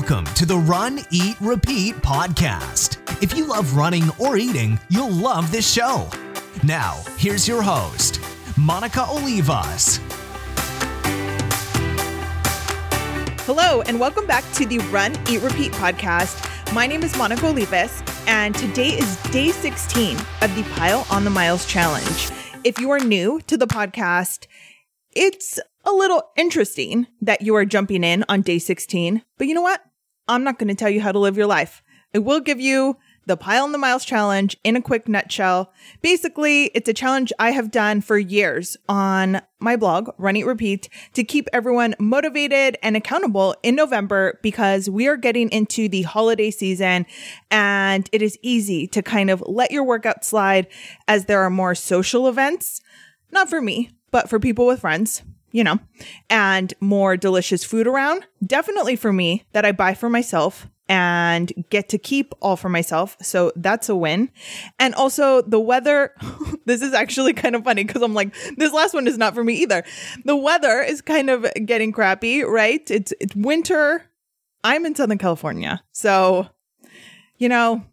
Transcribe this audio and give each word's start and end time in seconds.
Welcome 0.00 0.32
to 0.36 0.46
the 0.46 0.56
Run, 0.56 1.00
Eat, 1.10 1.36
Repeat 1.42 1.96
podcast. 1.96 2.96
If 3.22 3.36
you 3.36 3.44
love 3.44 3.76
running 3.76 4.04
or 4.18 4.38
eating, 4.38 4.80
you'll 4.88 5.10
love 5.10 5.52
this 5.52 5.70
show. 5.70 6.08
Now, 6.62 7.02
here's 7.18 7.46
your 7.46 7.60
host, 7.60 8.18
Monica 8.56 9.00
Olivas. 9.00 9.98
Hello, 13.40 13.82
and 13.82 14.00
welcome 14.00 14.26
back 14.26 14.50
to 14.54 14.64
the 14.64 14.78
Run, 14.88 15.12
Eat, 15.28 15.42
Repeat 15.42 15.72
podcast. 15.72 16.72
My 16.72 16.86
name 16.86 17.02
is 17.02 17.14
Monica 17.18 17.42
Olivas, 17.42 18.02
and 18.26 18.54
today 18.54 18.98
is 18.98 19.22
day 19.24 19.50
16 19.50 20.16
of 20.40 20.54
the 20.54 20.62
Pile 20.76 21.06
on 21.10 21.24
the 21.24 21.30
Miles 21.30 21.66
challenge. 21.66 22.30
If 22.64 22.80
you 22.80 22.90
are 22.90 23.00
new 23.00 23.42
to 23.48 23.58
the 23.58 23.66
podcast, 23.66 24.46
it's 25.12 25.60
a 25.84 25.92
little 25.92 26.22
interesting 26.36 27.06
that 27.20 27.42
you 27.42 27.54
are 27.54 27.66
jumping 27.66 28.02
in 28.02 28.24
on 28.30 28.40
day 28.40 28.58
16, 28.58 29.22
but 29.36 29.46
you 29.46 29.52
know 29.52 29.60
what? 29.60 29.82
I'm 30.30 30.44
not 30.44 30.60
going 30.60 30.68
to 30.68 30.76
tell 30.76 30.88
you 30.88 31.00
how 31.00 31.10
to 31.10 31.18
live 31.18 31.36
your 31.36 31.48
life. 31.48 31.82
I 32.14 32.18
will 32.18 32.38
give 32.38 32.60
you 32.60 32.96
the 33.26 33.36
Pile 33.36 33.64
on 33.64 33.72
the 33.72 33.78
Miles 33.78 34.04
challenge 34.04 34.56
in 34.62 34.76
a 34.76 34.80
quick 34.80 35.08
nutshell. 35.08 35.72
Basically, 36.02 36.66
it's 36.66 36.88
a 36.88 36.94
challenge 36.94 37.32
I 37.40 37.50
have 37.50 37.72
done 37.72 38.00
for 38.00 38.16
years 38.16 38.76
on 38.88 39.42
my 39.58 39.74
blog, 39.74 40.10
Run 40.18 40.36
Eat 40.36 40.46
Repeat, 40.46 40.88
to 41.14 41.24
keep 41.24 41.48
everyone 41.52 41.96
motivated 41.98 42.78
and 42.80 42.96
accountable 42.96 43.56
in 43.64 43.74
November 43.74 44.38
because 44.40 44.88
we 44.88 45.08
are 45.08 45.16
getting 45.16 45.48
into 45.50 45.88
the 45.88 46.02
holiday 46.02 46.52
season 46.52 47.06
and 47.50 48.08
it 48.12 48.22
is 48.22 48.38
easy 48.40 48.86
to 48.86 49.02
kind 49.02 49.30
of 49.30 49.42
let 49.46 49.72
your 49.72 49.84
workout 49.84 50.24
slide 50.24 50.68
as 51.08 51.24
there 51.24 51.42
are 51.42 51.50
more 51.50 51.74
social 51.74 52.28
events. 52.28 52.80
Not 53.32 53.50
for 53.50 53.60
me, 53.60 53.90
but 54.12 54.30
for 54.30 54.38
people 54.38 54.66
with 54.66 54.80
friends 54.80 55.22
you 55.52 55.64
know, 55.64 55.78
and 56.28 56.72
more 56.80 57.16
delicious 57.16 57.64
food 57.64 57.86
around. 57.86 58.26
Definitely 58.44 58.96
for 58.96 59.12
me 59.12 59.44
that 59.52 59.64
I 59.64 59.72
buy 59.72 59.94
for 59.94 60.08
myself 60.08 60.68
and 60.90 61.52
get 61.70 61.88
to 61.88 61.98
keep 61.98 62.34
all 62.40 62.56
for 62.56 62.68
myself. 62.68 63.16
So 63.22 63.52
that's 63.54 63.88
a 63.88 63.94
win. 63.94 64.28
And 64.80 64.92
also 64.96 65.40
the 65.40 65.60
weather, 65.60 66.12
this 66.64 66.82
is 66.82 66.92
actually 66.92 67.32
kind 67.32 67.54
of 67.54 67.62
funny 67.62 67.84
because 67.84 68.02
I'm 68.02 68.12
like, 68.12 68.34
this 68.56 68.72
last 68.72 68.92
one 68.92 69.06
is 69.06 69.16
not 69.16 69.34
for 69.34 69.44
me 69.44 69.54
either. 69.54 69.84
The 70.24 70.36
weather 70.36 70.82
is 70.82 71.00
kind 71.00 71.30
of 71.30 71.46
getting 71.64 71.92
crappy, 71.92 72.42
right? 72.42 72.90
It's 72.90 73.12
it's 73.20 73.36
winter. 73.36 74.04
I'm 74.64 74.84
in 74.84 74.96
Southern 74.96 75.18
California. 75.18 75.80
So, 75.92 76.48
you 77.38 77.48
know, 77.48 77.84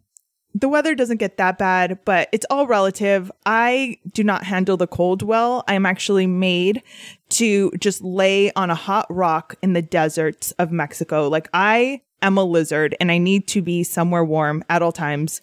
the 0.55 0.67
weather 0.67 0.95
doesn't 0.95 1.17
get 1.17 1.38
that 1.38 1.59
bad, 1.59 1.99
but 2.03 2.30
it's 2.31 2.45
all 2.49 2.66
relative. 2.66 3.31
I 3.45 3.99
do 4.11 4.23
not 4.23 4.44
handle 4.44 4.75
the 4.75 4.88
cold 4.88 5.21
well. 5.21 5.64
I'm 5.67 5.86
actually 5.86 6.25
made 6.25 6.81
to 7.30 7.72
just 7.80 8.03
lay 8.03 8.52
on 8.53 8.70
a 8.70 8.75
hot 8.75 9.06
rock 9.09 9.56
in 9.61 9.73
the 9.73 9.81
deserts 9.81 10.52
of 10.53 10.72
Mexico. 10.72 11.28
Like 11.28 11.50
I 11.53 12.02
am 12.22 12.38
a 12.38 12.44
lizard 12.44 12.95
and 13.00 13.11
I 13.11 13.17
need 13.17 13.47
to 13.50 13.61
be 13.61 13.83
somewhere 13.83 14.23
warm 14.23 14.64
at 14.70 14.81
all 14.81 14.92
times. 14.92 15.42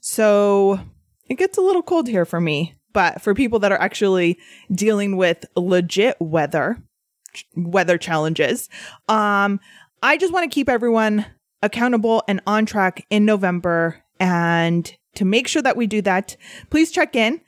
So 0.00 0.80
it 1.28 1.38
gets 1.38 1.58
a 1.58 1.62
little 1.62 1.82
cold 1.82 2.08
here 2.08 2.24
for 2.24 2.40
me. 2.40 2.74
But 2.92 3.22
for 3.22 3.34
people 3.34 3.58
that 3.60 3.72
are 3.72 3.80
actually 3.80 4.38
dealing 4.70 5.16
with 5.16 5.46
legit 5.56 6.16
weather, 6.20 6.82
weather 7.56 7.96
challenges, 7.96 8.68
um, 9.08 9.60
I 10.02 10.18
just 10.18 10.32
want 10.32 10.50
to 10.50 10.54
keep 10.54 10.68
everyone 10.68 11.24
accountable 11.62 12.22
and 12.28 12.42
on 12.46 12.66
track 12.66 13.06
in 13.08 13.24
November 13.24 14.02
and 14.20 14.94
to 15.14 15.24
make 15.24 15.48
sure 15.48 15.62
that 15.62 15.76
we 15.76 15.86
do 15.86 16.02
that, 16.02 16.36
please 16.70 16.90
check 16.90 17.16
in 17.16 17.40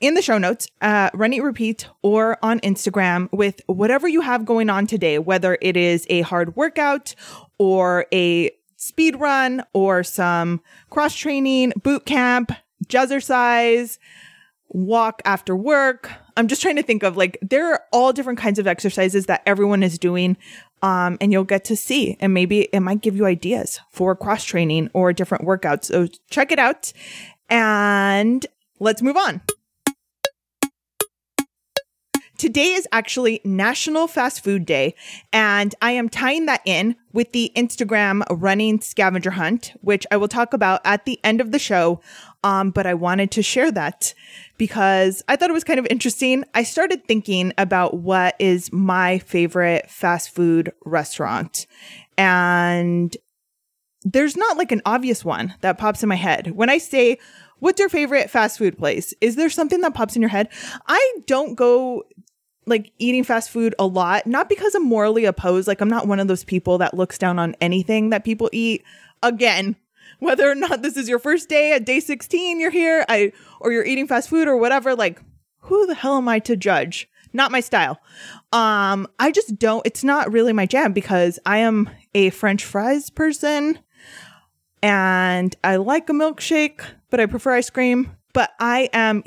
in 0.00 0.14
the 0.14 0.22
show 0.22 0.38
notes, 0.38 0.66
uh, 0.80 1.10
Run 1.14 1.32
Eat 1.32 1.42
Repeat, 1.42 1.88
or 2.02 2.38
on 2.42 2.60
Instagram 2.60 3.28
with 3.32 3.60
whatever 3.66 4.08
you 4.08 4.20
have 4.20 4.44
going 4.44 4.68
on 4.68 4.86
today, 4.86 5.18
whether 5.18 5.56
it 5.62 5.76
is 5.76 6.06
a 6.10 6.22
hard 6.22 6.56
workout 6.56 7.14
or 7.58 8.06
a 8.12 8.50
speed 8.76 9.18
run 9.18 9.62
or 9.72 10.02
some 10.02 10.60
cross 10.90 11.14
training, 11.14 11.72
boot 11.82 12.04
camp, 12.04 12.52
jazzercise, 12.86 13.98
walk 14.68 15.22
after 15.24 15.56
work. 15.56 16.10
I'm 16.36 16.48
just 16.48 16.60
trying 16.60 16.76
to 16.76 16.82
think 16.82 17.02
of 17.02 17.16
like, 17.16 17.38
there 17.40 17.72
are 17.72 17.82
all 17.92 18.12
different 18.12 18.38
kinds 18.38 18.58
of 18.58 18.66
exercises 18.66 19.26
that 19.26 19.42
everyone 19.46 19.82
is 19.82 19.98
doing 19.98 20.36
um, 20.82 21.16
and 21.20 21.32
you'll 21.32 21.44
get 21.44 21.64
to 21.66 21.76
see. 21.76 22.16
And 22.20 22.34
maybe 22.34 22.62
it 22.72 22.80
might 22.80 23.00
give 23.00 23.16
you 23.16 23.24
ideas 23.24 23.80
for 23.90 24.14
cross 24.16 24.44
training 24.44 24.90
or 24.92 25.12
different 25.12 25.44
workouts. 25.44 25.84
So 25.86 26.08
check 26.28 26.52
it 26.52 26.58
out 26.58 26.92
and 27.48 28.44
let's 28.80 29.00
move 29.00 29.16
on. 29.16 29.40
Today 32.44 32.74
is 32.74 32.86
actually 32.92 33.40
National 33.42 34.06
Fast 34.06 34.44
Food 34.44 34.66
Day, 34.66 34.94
and 35.32 35.74
I 35.80 35.92
am 35.92 36.10
tying 36.10 36.44
that 36.44 36.60
in 36.66 36.94
with 37.10 37.32
the 37.32 37.50
Instagram 37.56 38.22
running 38.28 38.82
scavenger 38.82 39.30
hunt, 39.30 39.72
which 39.80 40.06
I 40.10 40.18
will 40.18 40.28
talk 40.28 40.52
about 40.52 40.82
at 40.84 41.06
the 41.06 41.18
end 41.24 41.40
of 41.40 41.52
the 41.52 41.58
show. 41.58 42.02
Um, 42.42 42.70
but 42.70 42.86
I 42.86 42.92
wanted 42.92 43.30
to 43.30 43.42
share 43.42 43.72
that 43.72 44.12
because 44.58 45.22
I 45.26 45.36
thought 45.36 45.48
it 45.48 45.54
was 45.54 45.64
kind 45.64 45.78
of 45.78 45.86
interesting. 45.88 46.44
I 46.52 46.64
started 46.64 47.06
thinking 47.06 47.54
about 47.56 47.94
what 47.94 48.36
is 48.38 48.70
my 48.70 49.20
favorite 49.20 49.88
fast 49.88 50.28
food 50.28 50.70
restaurant, 50.84 51.66
and 52.18 53.16
there's 54.02 54.36
not 54.36 54.58
like 54.58 54.70
an 54.70 54.82
obvious 54.84 55.24
one 55.24 55.54
that 55.62 55.78
pops 55.78 56.02
in 56.02 56.10
my 56.10 56.14
head. 56.14 56.50
When 56.50 56.68
I 56.68 56.76
say, 56.76 57.16
What's 57.60 57.80
your 57.80 57.88
favorite 57.88 58.28
fast 58.28 58.58
food 58.58 58.76
place? 58.76 59.14
Is 59.22 59.36
there 59.36 59.48
something 59.48 59.80
that 59.80 59.94
pops 59.94 60.16
in 60.16 60.20
your 60.20 60.28
head? 60.28 60.50
I 60.86 61.14
don't 61.26 61.54
go 61.54 62.02
like 62.66 62.92
eating 62.98 63.24
fast 63.24 63.50
food 63.50 63.74
a 63.78 63.86
lot, 63.86 64.26
not 64.26 64.48
because 64.48 64.74
I'm 64.74 64.84
morally 64.84 65.24
opposed. 65.24 65.68
Like, 65.68 65.80
I'm 65.80 65.88
not 65.88 66.06
one 66.06 66.20
of 66.20 66.28
those 66.28 66.44
people 66.44 66.78
that 66.78 66.94
looks 66.94 67.18
down 67.18 67.38
on 67.38 67.56
anything 67.60 68.10
that 68.10 68.24
people 68.24 68.48
eat. 68.52 68.84
Again, 69.22 69.76
whether 70.18 70.50
or 70.50 70.54
not 70.54 70.82
this 70.82 70.96
is 70.96 71.08
your 71.08 71.18
first 71.18 71.48
day 71.48 71.72
at 71.72 71.84
day 71.84 72.00
16, 72.00 72.60
you're 72.60 72.70
here, 72.70 73.04
I, 73.08 73.32
or 73.60 73.72
you're 73.72 73.84
eating 73.84 74.06
fast 74.06 74.28
food 74.28 74.48
or 74.48 74.56
whatever, 74.56 74.94
like, 74.94 75.20
who 75.60 75.86
the 75.86 75.94
hell 75.94 76.16
am 76.18 76.28
I 76.28 76.38
to 76.40 76.56
judge? 76.56 77.08
Not 77.32 77.50
my 77.50 77.60
style. 77.60 77.98
Um, 78.52 79.08
I 79.18 79.32
just 79.32 79.58
don't, 79.58 79.84
it's 79.84 80.04
not 80.04 80.32
really 80.32 80.52
my 80.52 80.66
jam 80.66 80.92
because 80.92 81.38
I 81.44 81.58
am 81.58 81.90
a 82.14 82.30
French 82.30 82.64
fries 82.64 83.10
person 83.10 83.78
and 84.82 85.56
I 85.64 85.76
like 85.76 86.08
a 86.10 86.12
milkshake, 86.12 86.82
but 87.10 87.18
I 87.18 87.26
prefer 87.26 87.54
ice 87.54 87.70
cream. 87.70 88.16
But 88.34 88.50
I 88.60 88.90
am 88.92 89.24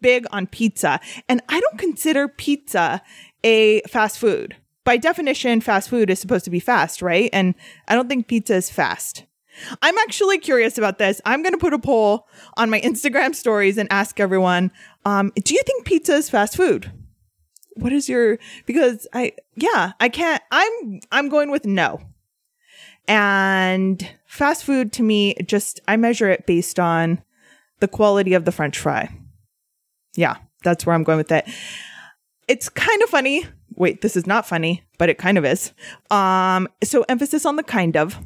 big 0.00 0.26
on 0.30 0.46
pizza. 0.46 1.00
And 1.28 1.42
I 1.48 1.60
don't 1.60 1.78
consider 1.78 2.28
pizza 2.28 3.02
a 3.44 3.80
fast 3.82 4.18
food. 4.18 4.56
By 4.84 4.96
definition, 4.96 5.60
fast 5.60 5.90
food 5.90 6.10
is 6.10 6.18
supposed 6.18 6.44
to 6.44 6.50
be 6.50 6.60
fast, 6.60 7.02
right? 7.02 7.28
And 7.32 7.54
I 7.88 7.94
don't 7.94 8.08
think 8.08 8.26
pizza 8.26 8.54
is 8.54 8.70
fast. 8.70 9.24
I'm 9.82 9.98
actually 9.98 10.38
curious 10.38 10.78
about 10.78 10.98
this. 10.98 11.20
I'm 11.24 11.42
going 11.42 11.52
to 11.52 11.58
put 11.58 11.74
a 11.74 11.78
poll 11.78 12.26
on 12.56 12.70
my 12.70 12.80
Instagram 12.84 13.34
stories 13.34 13.76
and 13.76 13.88
ask 13.92 14.18
everyone, 14.20 14.70
um, 15.04 15.32
do 15.42 15.54
you 15.54 15.62
think 15.66 15.84
pizza 15.84 16.14
is 16.14 16.30
fast 16.30 16.56
food? 16.56 16.90
What 17.74 17.92
is 17.92 18.08
your, 18.08 18.38
because 18.66 19.06
I, 19.12 19.32
yeah, 19.54 19.92
I 20.00 20.08
can't, 20.08 20.42
I'm, 20.50 21.00
I'm 21.12 21.28
going 21.28 21.50
with 21.50 21.64
no. 21.64 22.00
And 23.06 24.08
fast 24.26 24.64
food 24.64 24.92
to 24.94 25.02
me, 25.02 25.34
just, 25.46 25.80
I 25.86 25.96
measure 25.96 26.28
it 26.28 26.46
based 26.46 26.80
on 26.80 27.22
the 27.80 27.88
quality 27.88 28.34
of 28.34 28.44
the 28.44 28.52
french 28.52 28.78
fry 28.78 29.14
yeah, 30.18 30.36
that's 30.64 30.84
where 30.84 30.94
I'm 30.94 31.04
going 31.04 31.18
with 31.18 31.30
it. 31.30 31.48
It's 32.48 32.68
kind 32.68 33.02
of 33.02 33.08
funny. 33.08 33.46
Wait, 33.76 34.00
this 34.00 34.16
is 34.16 34.26
not 34.26 34.46
funny, 34.46 34.82
but 34.98 35.08
it 35.08 35.16
kind 35.16 35.38
of 35.38 35.44
is. 35.44 35.72
Um, 36.10 36.68
so 36.82 37.04
emphasis 37.08 37.46
on 37.46 37.54
the 37.54 37.62
kind 37.62 37.96
of. 37.96 38.18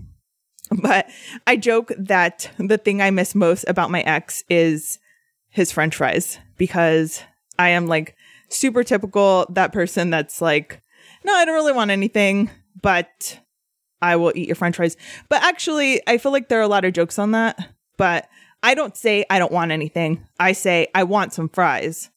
But 0.80 1.10
I 1.46 1.58
joke 1.58 1.92
that 1.98 2.50
the 2.56 2.78
thing 2.78 3.02
I 3.02 3.10
miss 3.10 3.34
most 3.34 3.64
about 3.68 3.90
my 3.90 4.00
ex 4.00 4.42
is 4.48 4.98
his 5.50 5.70
french 5.70 5.96
fries 5.96 6.38
because 6.56 7.22
I 7.58 7.68
am 7.70 7.86
like 7.86 8.16
super 8.48 8.82
typical 8.82 9.44
that 9.50 9.74
person 9.74 10.08
that's 10.08 10.40
like, 10.40 10.80
no, 11.24 11.34
I 11.34 11.44
don't 11.44 11.54
really 11.54 11.74
want 11.74 11.90
anything, 11.90 12.50
but 12.80 13.38
I 14.00 14.16
will 14.16 14.32
eat 14.34 14.48
your 14.48 14.56
french 14.56 14.76
fries. 14.76 14.96
But 15.28 15.42
actually, 15.42 16.00
I 16.08 16.16
feel 16.16 16.32
like 16.32 16.48
there 16.48 16.58
are 16.58 16.62
a 16.62 16.68
lot 16.68 16.86
of 16.86 16.94
jokes 16.94 17.18
on 17.18 17.32
that. 17.32 17.68
But 17.98 18.28
I 18.62 18.74
don't 18.74 18.96
say 18.96 19.24
I 19.28 19.38
don't 19.38 19.52
want 19.52 19.72
anything. 19.72 20.26
I 20.38 20.52
say 20.52 20.88
I 20.94 21.04
want 21.04 21.32
some 21.32 21.48
fries. 21.48 22.10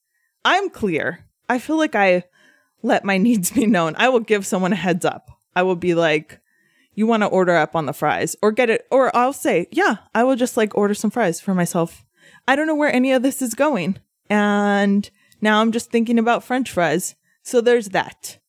I'm 0.43 0.69
clear. 0.69 1.25
I 1.49 1.59
feel 1.59 1.77
like 1.77 1.95
I 1.95 2.23
let 2.83 3.03
my 3.03 3.17
needs 3.19 3.51
be 3.51 3.65
known. 3.65 3.95
I 3.97 4.09
will 4.09 4.19
give 4.19 4.45
someone 4.45 4.73
a 4.73 4.77
heads 4.77 5.05
up. 5.05 5.29
I 5.55 5.63
will 5.63 5.75
be 5.75 5.95
like, 5.95 6.39
you 6.93 7.07
want 7.07 7.23
to 7.23 7.27
order 7.27 7.55
up 7.55 7.75
on 7.75 7.85
the 7.85 7.93
fries 7.93 8.35
or 8.41 8.51
get 8.51 8.69
it, 8.69 8.87
or 8.89 9.15
I'll 9.15 9.33
say, 9.33 9.67
yeah, 9.71 9.97
I 10.13 10.23
will 10.23 10.35
just 10.35 10.55
like 10.55 10.75
order 10.75 10.93
some 10.93 11.11
fries 11.11 11.41
for 11.41 11.53
myself. 11.53 12.05
I 12.47 12.55
don't 12.55 12.67
know 12.67 12.75
where 12.75 12.93
any 12.93 13.11
of 13.11 13.21
this 13.21 13.41
is 13.41 13.53
going. 13.53 13.99
And 14.29 15.09
now 15.41 15.61
I'm 15.61 15.71
just 15.71 15.91
thinking 15.91 16.17
about 16.19 16.43
french 16.43 16.71
fries. 16.71 17.15
So 17.43 17.61
there's 17.61 17.89
that. 17.89 18.39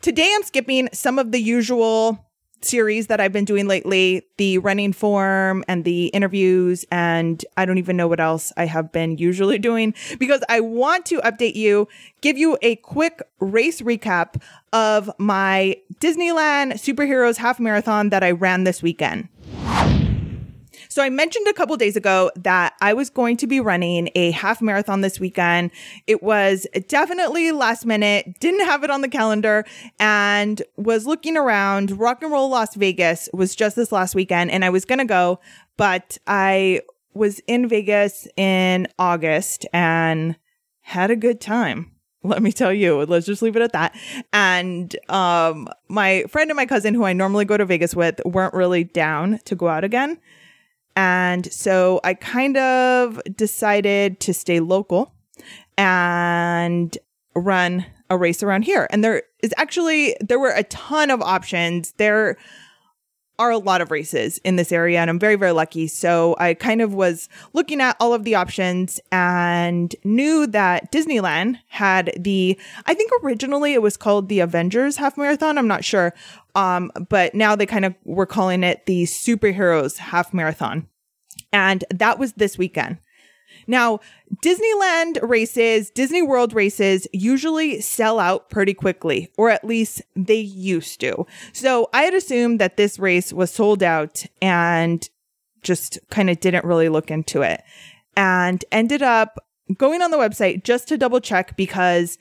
Today 0.00 0.32
I'm 0.34 0.42
skipping 0.42 0.88
some 0.92 1.18
of 1.18 1.32
the 1.32 1.40
usual 1.40 2.26
series 2.64 3.06
that 3.08 3.20
I've 3.20 3.32
been 3.32 3.44
doing 3.44 3.66
lately, 3.66 4.22
the 4.36 4.58
running 4.58 4.92
form 4.92 5.64
and 5.68 5.84
the 5.84 6.06
interviews, 6.06 6.84
and 6.90 7.44
I 7.56 7.64
don't 7.64 7.78
even 7.78 7.96
know 7.96 8.08
what 8.08 8.20
else 8.20 8.52
I 8.56 8.66
have 8.66 8.92
been 8.92 9.18
usually 9.18 9.58
doing 9.70 9.94
because 10.18 10.42
I 10.48 10.60
want 10.60 11.06
to 11.06 11.18
update 11.20 11.54
you, 11.54 11.88
give 12.20 12.38
you 12.38 12.58
a 12.62 12.76
quick 12.76 13.22
race 13.40 13.80
recap 13.80 14.40
of 14.72 15.10
my 15.18 15.76
Disneyland 16.00 16.74
Superheroes 16.74 17.36
Half 17.36 17.60
Marathon 17.60 18.10
that 18.10 18.22
I 18.22 18.30
ran 18.30 18.64
this 18.64 18.82
weekend. 18.82 19.28
So 20.92 21.02
I 21.02 21.08
mentioned 21.08 21.46
a 21.48 21.54
couple 21.54 21.74
days 21.78 21.96
ago 21.96 22.30
that 22.36 22.74
I 22.82 22.92
was 22.92 23.08
going 23.08 23.38
to 23.38 23.46
be 23.46 23.60
running 23.60 24.10
a 24.14 24.30
half 24.32 24.60
marathon 24.60 25.00
this 25.00 25.18
weekend. 25.18 25.70
It 26.06 26.22
was 26.22 26.66
definitely 26.86 27.50
last 27.50 27.86
minute, 27.86 28.38
didn't 28.40 28.66
have 28.66 28.84
it 28.84 28.90
on 28.90 29.00
the 29.00 29.08
calendar 29.08 29.64
and 29.98 30.60
was 30.76 31.06
looking 31.06 31.38
around. 31.38 31.98
Rock 31.98 32.22
and 32.22 32.30
Roll 32.30 32.50
Las 32.50 32.74
Vegas 32.74 33.30
was 33.32 33.56
just 33.56 33.74
this 33.74 33.90
last 33.90 34.14
weekend 34.14 34.50
and 34.50 34.66
I 34.66 34.68
was 34.68 34.84
going 34.84 34.98
to 34.98 35.06
go, 35.06 35.40
but 35.78 36.18
I 36.26 36.82
was 37.14 37.40
in 37.46 37.70
Vegas 37.70 38.28
in 38.36 38.86
August 38.98 39.64
and 39.72 40.36
had 40.82 41.10
a 41.10 41.16
good 41.16 41.40
time 41.40 41.90
let 42.24 42.42
me 42.42 42.52
tell 42.52 42.72
you 42.72 43.04
let's 43.06 43.26
just 43.26 43.40
leave 43.40 43.56
it 43.56 43.62
at 43.62 43.72
that 43.72 43.94
and 44.32 44.96
um 45.08 45.68
my 45.88 46.24
friend 46.28 46.50
and 46.50 46.56
my 46.56 46.66
cousin 46.66 46.94
who 46.94 47.04
i 47.04 47.12
normally 47.12 47.44
go 47.44 47.56
to 47.56 47.64
vegas 47.64 47.94
with 47.94 48.20
weren't 48.24 48.54
really 48.54 48.84
down 48.84 49.38
to 49.44 49.54
go 49.54 49.68
out 49.68 49.84
again 49.84 50.18
and 50.96 51.50
so 51.52 52.00
I 52.04 52.14
kind 52.14 52.56
of 52.56 53.20
decided 53.36 54.20
to 54.20 54.34
stay 54.34 54.60
local 54.60 55.12
and 55.78 56.96
run 57.34 57.86
a 58.10 58.16
race 58.16 58.42
around 58.42 58.62
here. 58.62 58.86
And 58.90 59.02
there 59.02 59.22
is 59.42 59.54
actually, 59.56 60.16
there 60.20 60.38
were 60.38 60.52
a 60.54 60.64
ton 60.64 61.10
of 61.10 61.22
options. 61.22 61.92
There 61.92 62.36
are 63.38 63.50
a 63.50 63.58
lot 63.58 63.80
of 63.80 63.90
races 63.90 64.38
in 64.44 64.56
this 64.56 64.72
area 64.72 65.00
and 65.00 65.10
I'm 65.10 65.18
very, 65.18 65.36
very 65.36 65.52
lucky. 65.52 65.86
So 65.86 66.36
I 66.38 66.54
kind 66.54 66.80
of 66.80 66.94
was 66.94 67.28
looking 67.52 67.80
at 67.80 67.96
all 67.98 68.14
of 68.14 68.24
the 68.24 68.34
options 68.34 69.00
and 69.10 69.94
knew 70.04 70.46
that 70.48 70.92
Disneyland 70.92 71.58
had 71.68 72.12
the, 72.18 72.58
I 72.86 72.94
think 72.94 73.10
originally 73.22 73.74
it 73.74 73.82
was 73.82 73.96
called 73.96 74.28
the 74.28 74.40
Avengers 74.40 74.96
Half 74.96 75.16
Marathon. 75.16 75.58
I'm 75.58 75.68
not 75.68 75.84
sure. 75.84 76.14
Um, 76.54 76.92
but 77.08 77.34
now 77.34 77.56
they 77.56 77.66
kind 77.66 77.84
of 77.84 77.94
were 78.04 78.26
calling 78.26 78.62
it 78.62 78.86
the 78.86 79.04
Superheroes 79.04 79.96
Half 79.96 80.34
Marathon. 80.34 80.86
And 81.52 81.84
that 81.90 82.18
was 82.18 82.34
this 82.34 82.56
weekend. 82.56 82.98
Now, 83.66 84.00
Disneyland 84.42 85.18
races, 85.22 85.90
Disney 85.90 86.22
World 86.22 86.52
races 86.52 87.06
usually 87.12 87.80
sell 87.80 88.18
out 88.18 88.50
pretty 88.50 88.74
quickly, 88.74 89.30
or 89.36 89.50
at 89.50 89.64
least 89.64 90.02
they 90.16 90.38
used 90.38 91.00
to. 91.00 91.26
So 91.52 91.88
I 91.92 92.02
had 92.02 92.14
assumed 92.14 92.60
that 92.60 92.76
this 92.76 92.98
race 92.98 93.32
was 93.32 93.50
sold 93.50 93.82
out 93.82 94.24
and 94.40 95.08
just 95.62 95.98
kind 96.10 96.28
of 96.28 96.40
didn't 96.40 96.64
really 96.64 96.88
look 96.88 97.10
into 97.10 97.42
it 97.42 97.62
and 98.16 98.64
ended 98.72 99.02
up 99.02 99.38
going 99.76 100.02
on 100.02 100.10
the 100.10 100.16
website 100.16 100.64
just 100.64 100.88
to 100.88 100.98
double 100.98 101.20
check 101.20 101.56
because 101.56 102.18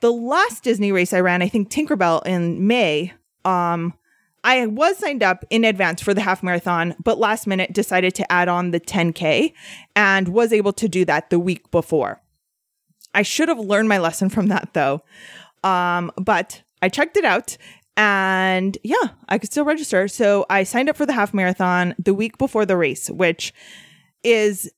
the 0.00 0.12
last 0.12 0.64
Disney 0.64 0.90
race 0.90 1.12
I 1.12 1.20
ran, 1.20 1.42
I 1.42 1.48
think 1.48 1.70
Tinkerbell 1.70 2.26
in 2.26 2.66
May, 2.66 3.12
um, 3.44 3.94
I 4.44 4.66
was 4.66 4.98
signed 4.98 5.22
up 5.22 5.44
in 5.50 5.64
advance 5.64 6.02
for 6.02 6.14
the 6.14 6.20
half 6.20 6.42
marathon, 6.42 6.94
but 7.02 7.18
last 7.18 7.46
minute 7.46 7.72
decided 7.72 8.14
to 8.16 8.32
add 8.32 8.48
on 8.48 8.72
the 8.72 8.80
10K 8.80 9.52
and 9.94 10.28
was 10.28 10.52
able 10.52 10.72
to 10.74 10.88
do 10.88 11.04
that 11.04 11.30
the 11.30 11.38
week 11.38 11.70
before. 11.70 12.20
I 13.14 13.22
should 13.22 13.48
have 13.48 13.58
learned 13.58 13.88
my 13.88 13.98
lesson 13.98 14.28
from 14.28 14.48
that 14.48 14.70
though. 14.72 15.02
Um, 15.62 16.10
but 16.16 16.62
I 16.80 16.88
checked 16.88 17.16
it 17.16 17.24
out 17.24 17.56
and 17.96 18.76
yeah, 18.82 19.10
I 19.28 19.38
could 19.38 19.52
still 19.52 19.64
register. 19.64 20.08
So 20.08 20.46
I 20.50 20.64
signed 20.64 20.88
up 20.88 20.96
for 20.96 21.06
the 21.06 21.12
half 21.12 21.32
marathon 21.32 21.94
the 21.98 22.14
week 22.14 22.38
before 22.38 22.66
the 22.66 22.76
race, 22.76 23.10
which 23.10 23.52
is 24.24 24.70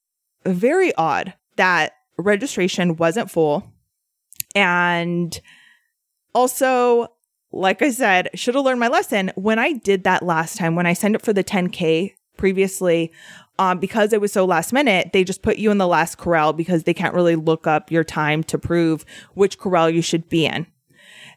very 0.45 0.95
odd 0.97 1.35
that 1.57 1.93
registration 2.19 2.97
wasn't 2.97 3.31
full. 3.31 3.73
And 4.55 5.41
also, 6.35 7.09
like 7.55 7.83
I 7.83 7.91
said, 7.91 8.31
should 8.35 8.55
have 8.55 8.65
learned 8.65 8.81
my 8.81 8.89
lesson. 8.89 9.31
When 9.37 9.59
I 9.59 9.73
did 9.73 10.05
that 10.05 10.23
last 10.23 10.59
time, 10.59 10.75
when 10.75 10.87
I 10.87 10.93
signed 10.93 11.15
up 11.15 11.23
for 11.23 11.33
the 11.33 11.45
10K 11.45 12.15
previously, 12.37 13.13
um, 13.59 13.79
because 13.79 14.13
it 14.13 14.21
was 14.21 14.33
so 14.33 14.45
last 14.45 14.73
minute, 14.73 15.11
they 15.13 15.23
just 15.23 15.43
put 15.43 15.59
you 15.59 15.71
in 15.71 15.79
the 15.79 15.87
last 15.87 16.19
corral 16.19 16.53
because 16.53 16.83
they 16.83 16.95
can't 16.95 17.15
really 17.15 17.37
look 17.37 17.67
up 17.67 17.93
your 17.93 18.03
time 18.03 18.43
to 18.45 18.59
prove 18.59 19.05
which 19.35 19.59
corral 19.59 19.89
you 19.89 20.03
should 20.03 20.29
be 20.29 20.47
in. 20.47 20.67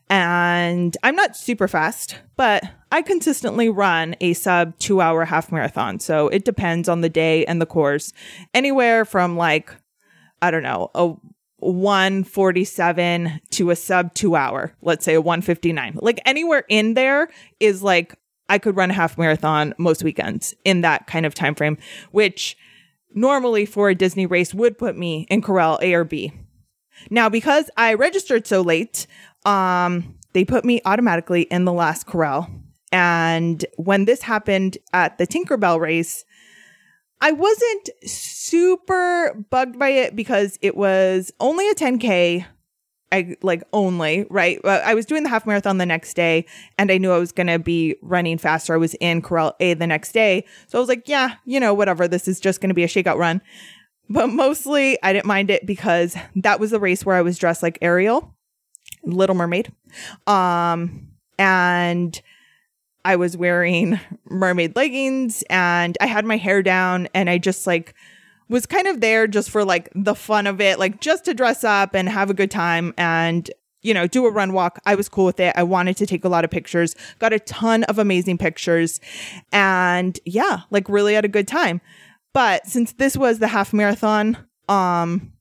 And 0.09 0.97
I'm 1.03 1.15
not 1.15 1.35
super 1.35 1.67
fast, 1.67 2.17
but 2.35 2.63
I 2.91 3.01
consistently 3.01 3.69
run 3.69 4.15
a 4.21 4.33
sub 4.33 4.77
two 4.79 5.01
hour 5.01 5.25
half 5.25 5.51
marathon. 5.51 5.99
So 5.99 6.29
it 6.29 6.45
depends 6.45 6.89
on 6.89 7.01
the 7.01 7.09
day 7.09 7.45
and 7.45 7.61
the 7.61 7.65
course. 7.65 8.13
Anywhere 8.53 9.05
from 9.05 9.35
like, 9.35 9.75
I 10.41 10.49
don't 10.49 10.63
know, 10.63 10.89
a 10.95 11.13
147 11.73 13.41
to 13.51 13.69
a 13.69 13.75
sub 13.75 14.13
two 14.13 14.35
hour, 14.35 14.73
let's 14.81 15.03
say 15.03 15.15
a 15.15 15.21
159. 15.21 15.99
Like 16.01 16.19
anywhere 16.25 16.63
in 16.69 16.93
there 16.93 17.29
is 17.59 17.83
like 17.83 18.15
I 18.49 18.57
could 18.57 18.75
run 18.75 18.91
a 18.91 18.93
half 18.93 19.17
marathon 19.17 19.73
most 19.77 20.03
weekends 20.03 20.53
in 20.63 20.81
that 20.81 21.07
kind 21.07 21.25
of 21.25 21.33
time 21.33 21.55
frame, 21.55 21.77
which 22.11 22.57
normally 23.13 23.65
for 23.65 23.89
a 23.89 23.95
Disney 23.95 24.25
race 24.25 24.53
would 24.53 24.77
put 24.77 24.97
me 24.97 25.27
in 25.29 25.41
corral 25.41 25.79
A 25.81 25.93
or 25.93 26.03
B. 26.03 26.31
Now, 27.09 27.29
because 27.29 27.69
I 27.77 27.93
registered 27.93 28.47
so 28.47 28.61
late, 28.61 29.05
um, 29.45 30.15
they 30.33 30.45
put 30.45 30.65
me 30.65 30.81
automatically 30.85 31.43
in 31.43 31.65
the 31.65 31.73
last 31.73 32.07
corral. 32.07 32.49
And 32.91 33.65
when 33.75 34.05
this 34.05 34.21
happened 34.21 34.77
at 34.93 35.17
the 35.17 35.27
Tinkerbell 35.27 35.79
race, 35.79 36.23
I 37.21 37.31
wasn't 37.31 37.89
super 38.03 39.45
bugged 39.49 39.79
by 39.79 39.89
it 39.89 40.15
because 40.15 40.57
it 40.61 40.77
was 40.77 41.31
only 41.39 41.69
a 41.69 41.73
10K. 41.73 42.45
I 43.11 43.35
like 43.41 43.63
only, 43.71 44.27
right? 44.29 44.63
I 44.65 44.93
was 44.93 45.05
doing 45.05 45.23
the 45.23 45.29
half 45.29 45.45
marathon 45.45 45.77
the 45.77 45.85
next 45.85 46.13
day 46.13 46.45
and 46.77 46.91
I 46.91 46.97
knew 46.97 47.11
I 47.11 47.17
was 47.17 47.31
going 47.31 47.47
to 47.47 47.57
be 47.57 47.95
running 48.01 48.37
faster. 48.37 48.73
I 48.73 48.77
was 48.77 48.95
in 48.95 49.21
Corral 49.21 49.55
A 49.61 49.73
the 49.73 49.87
next 49.87 50.11
day. 50.11 50.43
So 50.67 50.77
I 50.77 50.81
was 50.81 50.89
like, 50.89 51.07
yeah, 51.07 51.35
you 51.45 51.59
know, 51.59 51.73
whatever. 51.73 52.07
This 52.07 52.27
is 52.27 52.39
just 52.39 52.59
going 52.59 52.69
to 52.69 52.75
be 52.75 52.83
a 52.83 52.87
shakeout 52.87 53.17
run. 53.17 53.41
But 54.09 54.27
mostly 54.27 55.01
I 55.03 55.13
didn't 55.13 55.25
mind 55.25 55.49
it 55.49 55.65
because 55.65 56.15
that 56.35 56.59
was 56.59 56.71
the 56.71 56.79
race 56.79 57.05
where 57.05 57.15
I 57.15 57.21
was 57.21 57.37
dressed 57.37 57.63
like 57.63 57.77
Ariel, 57.81 58.35
Little 59.03 59.35
Mermaid. 59.35 59.71
Um, 60.27 61.07
and 61.39 62.21
I 63.07 63.15
was 63.15 63.37
wearing 63.37 64.01
mermaid 64.29 64.75
leggings 64.75 65.41
and 65.49 65.97
I 66.01 66.07
had 66.07 66.25
my 66.25 66.35
hair 66.35 66.61
down 66.61 67.07
and 67.13 67.29
I 67.29 67.37
just 67.37 67.65
like 67.65 67.93
was 68.49 68.65
kind 68.65 68.85
of 68.85 68.99
there 68.99 69.27
just 69.27 69.49
for 69.49 69.63
like 69.63 69.89
the 69.95 70.13
fun 70.13 70.45
of 70.45 70.59
it, 70.59 70.77
like 70.77 70.99
just 70.99 71.23
to 71.25 71.33
dress 71.33 71.63
up 71.63 71.95
and 71.95 72.09
have 72.09 72.29
a 72.29 72.33
good 72.33 72.51
time 72.51 72.93
and 72.97 73.49
you 73.81 73.93
know, 73.93 74.07
do 74.07 74.25
a 74.25 74.31
run 74.31 74.51
walk. 74.51 74.81
I 74.85 74.95
was 74.95 75.07
cool 75.07 75.23
with 75.23 75.39
it. 75.39 75.53
I 75.55 75.63
wanted 75.63 75.95
to 75.97 76.05
take 76.05 76.25
a 76.25 76.29
lot 76.29 76.43
of 76.43 76.51
pictures, 76.51 76.95
got 77.19 77.31
a 77.31 77.39
ton 77.39 77.85
of 77.85 77.97
amazing 77.97 78.37
pictures, 78.37 78.99
and 79.53 80.19
yeah, 80.25 80.61
like 80.69 80.89
really 80.89 81.13
had 81.13 81.23
a 81.23 81.29
good 81.29 81.47
time. 81.47 81.79
But 82.33 82.67
since 82.67 82.91
this 82.91 83.15
was 83.15 83.39
the 83.39 83.47
half 83.47 83.71
marathon, 83.71 84.37
um, 84.67 85.31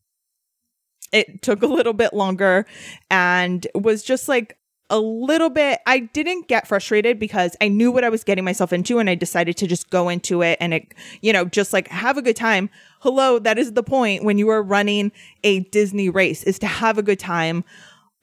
it 1.11 1.42
took 1.42 1.64
a 1.64 1.66
little 1.66 1.94
bit 1.94 2.14
longer 2.14 2.64
and 3.11 3.66
was 3.75 4.04
just 4.04 4.28
like 4.28 4.56
a 4.90 4.99
little 5.00 5.50
bit 5.50 5.81
I 5.87 5.99
didn't 6.00 6.49
get 6.49 6.69
frustrated 6.69 7.19
because 7.19 7.57
I 7.61 7.69
knew 7.69 7.90
what 7.90 8.05
I 8.05 8.09
was 8.09 8.23
getting 8.23 8.45
myself 8.45 8.73
into 8.73 8.99
and 8.99 9.11
I 9.11 9.14
decided 9.14 9.57
to 9.59 9.66
just 9.66 9.90
go 9.90 10.09
into 10.09 10.43
it 10.43 10.59
and 10.61 10.73
it 10.75 10.95
you 11.23 11.33
know 11.33 11.45
just 11.45 11.73
like 11.73 11.88
have 11.88 12.16
a 12.16 12.23
good 12.23 12.37
time. 12.37 12.71
Hello, 13.00 13.38
that 13.40 13.59
is 13.59 13.73
the 13.73 13.83
point 13.83 14.25
when 14.25 14.38
you 14.38 14.49
are 14.49 14.62
running 14.62 15.12
a 15.45 15.61
Disney 15.61 16.09
race 16.09 16.43
is 16.45 16.59
to 16.61 16.66
have 16.66 16.99
a 16.99 17.02
good 17.02 17.19
time 17.19 17.64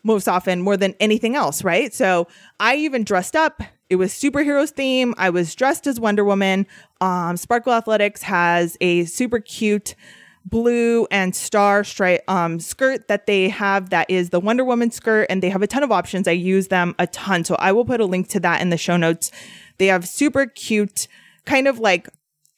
most 0.03 0.27
often 0.27 0.61
more 0.61 0.75
than 0.75 0.93
anything 0.99 1.35
else, 1.35 1.63
right? 1.63 1.93
So, 1.93 2.27
I 2.59 2.75
even 2.75 3.05
dressed 3.05 3.37
up. 3.37 3.63
It 3.89 3.95
was 3.95 4.11
superheroes 4.11 4.71
theme. 4.71 5.13
I 5.17 5.29
was 5.29 5.55
dressed 5.55 5.87
as 5.87 5.99
Wonder 5.99 6.23
Woman. 6.23 6.65
Um 7.01 7.35
Sparkle 7.37 7.73
Athletics 7.73 8.23
has 8.23 8.77
a 8.79 9.05
super 9.05 9.39
cute 9.39 9.95
blue 10.45 11.07
and 11.09 11.35
star 11.35 11.83
stripe 11.83 12.23
um, 12.27 12.59
skirt 12.59 13.07
that 13.07 13.25
they 13.27 13.49
have 13.49 13.89
that 13.89 14.09
is 14.09 14.29
the 14.29 14.39
Wonder 14.39 14.63
Woman 14.63 14.91
skirt, 14.91 15.27
and 15.29 15.41
they 15.41 15.49
have 15.49 15.61
a 15.61 15.67
ton 15.67 15.83
of 15.83 15.91
options. 15.91 16.27
I 16.27 16.31
use 16.31 16.67
them 16.67 16.95
a 16.99 17.07
ton. 17.07 17.43
So 17.43 17.55
I 17.55 17.71
will 17.71 17.85
put 17.85 18.01
a 18.01 18.05
link 18.05 18.27
to 18.29 18.39
that 18.41 18.61
in 18.61 18.69
the 18.69 18.77
show 18.77 18.97
notes. 18.97 19.31
They 19.77 19.87
have 19.87 20.07
super 20.07 20.45
cute, 20.45 21.07
kind 21.45 21.67
of 21.67 21.79
like 21.79 22.09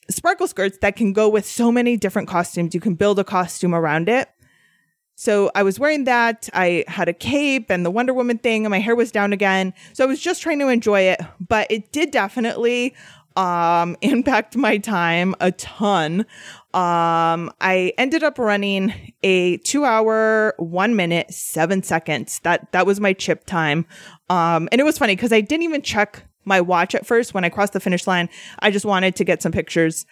sparkle 0.09 0.47
skirts 0.47 0.77
that 0.81 0.95
can 0.95 1.13
go 1.13 1.29
with 1.29 1.45
so 1.45 1.71
many 1.71 1.97
different 1.97 2.27
costumes. 2.27 2.73
You 2.73 2.81
can 2.81 2.95
build 2.95 3.19
a 3.19 3.23
costume 3.23 3.73
around 3.73 4.09
it. 4.09 4.29
So 5.15 5.49
I 5.55 5.63
was 5.63 5.79
wearing 5.79 6.03
that. 6.03 6.49
I 6.53 6.83
had 6.87 7.07
a 7.07 7.13
cape 7.13 7.69
and 7.69 7.85
the 7.85 7.91
Wonder 7.91 8.13
Woman 8.13 8.37
thing, 8.37 8.65
and 8.65 8.71
my 8.71 8.79
hair 8.79 8.95
was 8.95 9.11
down 9.11 9.31
again. 9.31 9.73
So 9.93 10.03
I 10.03 10.07
was 10.07 10.19
just 10.19 10.41
trying 10.41 10.59
to 10.59 10.67
enjoy 10.67 11.01
it, 11.01 11.21
but 11.39 11.67
it 11.69 11.93
did 11.93 12.11
definitely 12.11 12.93
um, 13.37 13.95
impact 14.01 14.55
my 14.55 14.77
time 14.77 15.33
a 15.39 15.51
ton. 15.53 16.25
Um, 16.75 17.53
I 17.61 17.93
ended 17.97 18.21
up 18.21 18.37
running 18.37 18.93
a 19.23 19.55
two 19.59 19.85
hour, 19.85 20.53
one 20.57 20.97
minute, 20.97 21.33
seven 21.33 21.81
seconds. 21.83 22.41
That, 22.43 22.69
that 22.73 22.85
was 22.85 22.99
my 22.99 23.13
chip 23.13 23.45
time. 23.45 23.85
Um, 24.29 24.67
and 24.73 24.81
it 24.81 24.83
was 24.83 24.97
funny 24.97 25.15
because 25.15 25.31
I 25.31 25.39
didn't 25.39 25.63
even 25.63 25.81
check 25.81 26.25
my 26.43 26.59
watch 26.59 26.93
at 26.93 27.05
first 27.05 27.33
when 27.33 27.45
I 27.45 27.49
crossed 27.49 27.71
the 27.71 27.79
finish 27.79 28.05
line. 28.07 28.27
I 28.59 28.71
just 28.71 28.83
wanted 28.83 29.15
to 29.15 29.23
get 29.23 29.41
some 29.41 29.53
pictures. 29.53 30.05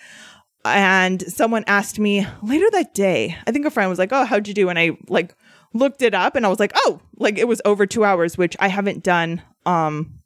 And 0.64 1.22
someone 1.24 1.66
asked 1.68 2.00
me 2.00 2.26
later 2.42 2.68
that 2.72 2.94
day, 2.94 3.38
I 3.46 3.52
think 3.52 3.66
a 3.66 3.70
friend 3.70 3.90
was 3.90 4.00
like, 4.00 4.14
Oh, 4.14 4.24
how'd 4.24 4.48
you 4.48 4.54
do? 4.54 4.70
And 4.70 4.80
I 4.80 4.98
like 5.10 5.36
looked 5.74 6.02
it 6.02 6.14
up 6.14 6.38
and 6.38 6.46
I 6.46 6.50
was 6.50 6.62
like, 6.62 6.72
Oh, 6.76 7.02
like 7.18 7.38
it 7.38 7.48
was 7.50 7.62
over 7.66 7.86
two 7.86 8.06
hours, 8.06 8.38
which 8.38 8.56
I 8.62 8.70
haven't 8.70 9.04
done. 9.04 9.42
Um, 9.66 10.22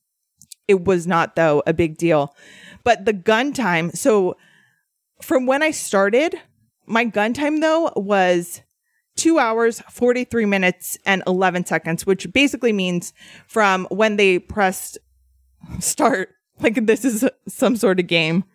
it 0.68 0.84
was 0.84 1.08
not 1.08 1.36
though 1.36 1.64
a 1.66 1.74
big 1.74 1.98
deal. 1.98 2.36
But 2.84 3.06
the 3.06 3.14
gun 3.14 3.54
time, 3.54 3.90
so 3.92 4.38
from 5.22 5.46
when 5.46 5.64
I 5.64 5.72
started, 5.72 6.40
my 6.86 7.04
gun 7.06 7.34
time 7.34 7.60
though 7.60 7.92
was 7.96 8.62
two 9.18 9.40
hours, 9.40 9.82
43 9.90 10.46
minutes, 10.46 10.98
and 11.06 11.24
11 11.28 11.66
seconds, 11.66 12.06
which 12.06 12.32
basically 12.32 12.72
means 12.72 13.14
from 13.48 13.86
when 13.90 14.16
they 14.16 14.40
pressed 14.40 14.98
start, 15.80 16.30
like 16.60 16.86
this 16.86 17.04
is 17.04 17.28
some 17.48 17.76
sort 17.76 18.00
of 18.00 18.08
game, 18.08 18.46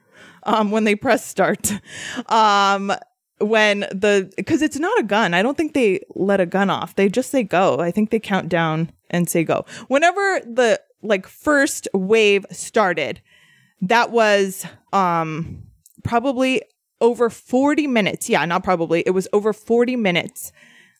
um, 0.44 0.70
when 0.70 0.84
they 0.84 0.94
press 0.94 1.26
start, 1.26 1.72
um, 2.26 2.92
when 3.38 3.80
the, 3.80 4.32
cause 4.46 4.62
it's 4.62 4.78
not 4.78 4.98
a 4.98 5.02
gun. 5.02 5.34
I 5.34 5.42
don't 5.42 5.56
think 5.56 5.74
they 5.74 6.00
let 6.14 6.40
a 6.40 6.46
gun 6.46 6.70
off. 6.70 6.94
They 6.94 7.08
just 7.08 7.30
say 7.30 7.42
go. 7.42 7.80
I 7.80 7.90
think 7.90 8.10
they 8.10 8.20
count 8.20 8.48
down 8.48 8.92
and 9.10 9.28
say 9.28 9.44
go. 9.44 9.66
Whenever 9.88 10.40
the 10.40 10.80
like 11.02 11.26
first 11.26 11.88
wave 11.92 12.46
started, 12.50 13.20
that 13.80 14.12
was, 14.12 14.64
um, 14.92 15.64
probably 16.02 16.62
over 17.00 17.28
40 17.28 17.86
minutes. 17.86 18.28
Yeah, 18.28 18.44
not 18.44 18.64
probably. 18.64 19.02
It 19.04 19.10
was 19.10 19.28
over 19.32 19.52
40 19.52 19.96
minutes 19.96 20.52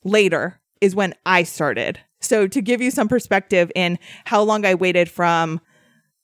later 0.05 0.61
is 0.81 0.95
when 0.95 1.15
I 1.25 1.45
started. 1.45 2.01
So 2.21 2.47
to 2.49 2.61
give 2.61 2.81
you 2.81 2.91
some 2.91 3.09
perspective 3.09 3.71
in 3.75 3.99
how 4.25 4.43
long 4.43 4.67
I 4.67 4.75
waited 4.75 5.09
from 5.09 5.61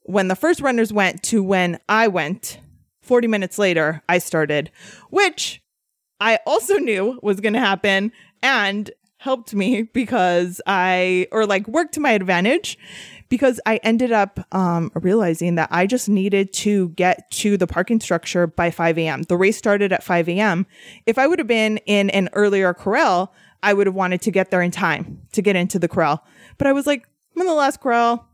when 0.02 0.28
the 0.28 0.36
first 0.36 0.60
runners 0.60 0.92
went 0.92 1.22
to 1.24 1.42
when 1.42 1.78
I 1.88 2.08
went, 2.08 2.58
40 3.02 3.28
minutes 3.28 3.58
later, 3.58 4.02
I 4.08 4.18
started, 4.18 4.70
which 5.10 5.62
I 6.20 6.38
also 6.46 6.76
knew 6.76 7.18
was 7.22 7.40
going 7.40 7.52
to 7.54 7.60
happen 7.60 8.12
and 8.42 8.90
helped 9.18 9.54
me 9.54 9.82
because 9.82 10.60
I, 10.66 11.26
or 11.32 11.46
like 11.46 11.66
worked 11.68 11.94
to 11.94 12.00
my 12.00 12.12
advantage 12.12 12.78
because 13.28 13.60
I 13.66 13.76
ended 13.82 14.12
up 14.12 14.40
um, 14.52 14.90
realizing 14.94 15.56
that 15.56 15.68
I 15.70 15.86
just 15.86 16.08
needed 16.08 16.52
to 16.54 16.90
get 16.90 17.30
to 17.32 17.56
the 17.56 17.66
parking 17.66 18.00
structure 18.00 18.46
by 18.46 18.70
5 18.70 18.98
a.m. 18.98 19.22
The 19.22 19.36
race 19.36 19.56
started 19.56 19.92
at 19.92 20.02
5 20.02 20.28
a.m. 20.28 20.66
If 21.06 21.18
I 21.18 21.26
would 21.26 21.38
have 21.38 21.48
been 21.48 21.78
in 21.78 22.10
an 22.10 22.28
earlier 22.32 22.72
corral, 22.74 23.34
I 23.62 23.74
would 23.74 23.86
have 23.86 23.94
wanted 23.94 24.22
to 24.22 24.30
get 24.30 24.50
there 24.50 24.62
in 24.62 24.70
time 24.70 25.22
to 25.32 25.42
get 25.42 25.56
into 25.56 25.78
the 25.78 25.88
corral. 25.88 26.24
But 26.56 26.66
I 26.66 26.72
was 26.72 26.86
like, 26.86 27.08
I'm 27.34 27.42
in 27.42 27.46
the 27.46 27.54
last 27.54 27.80
corral. 27.80 28.26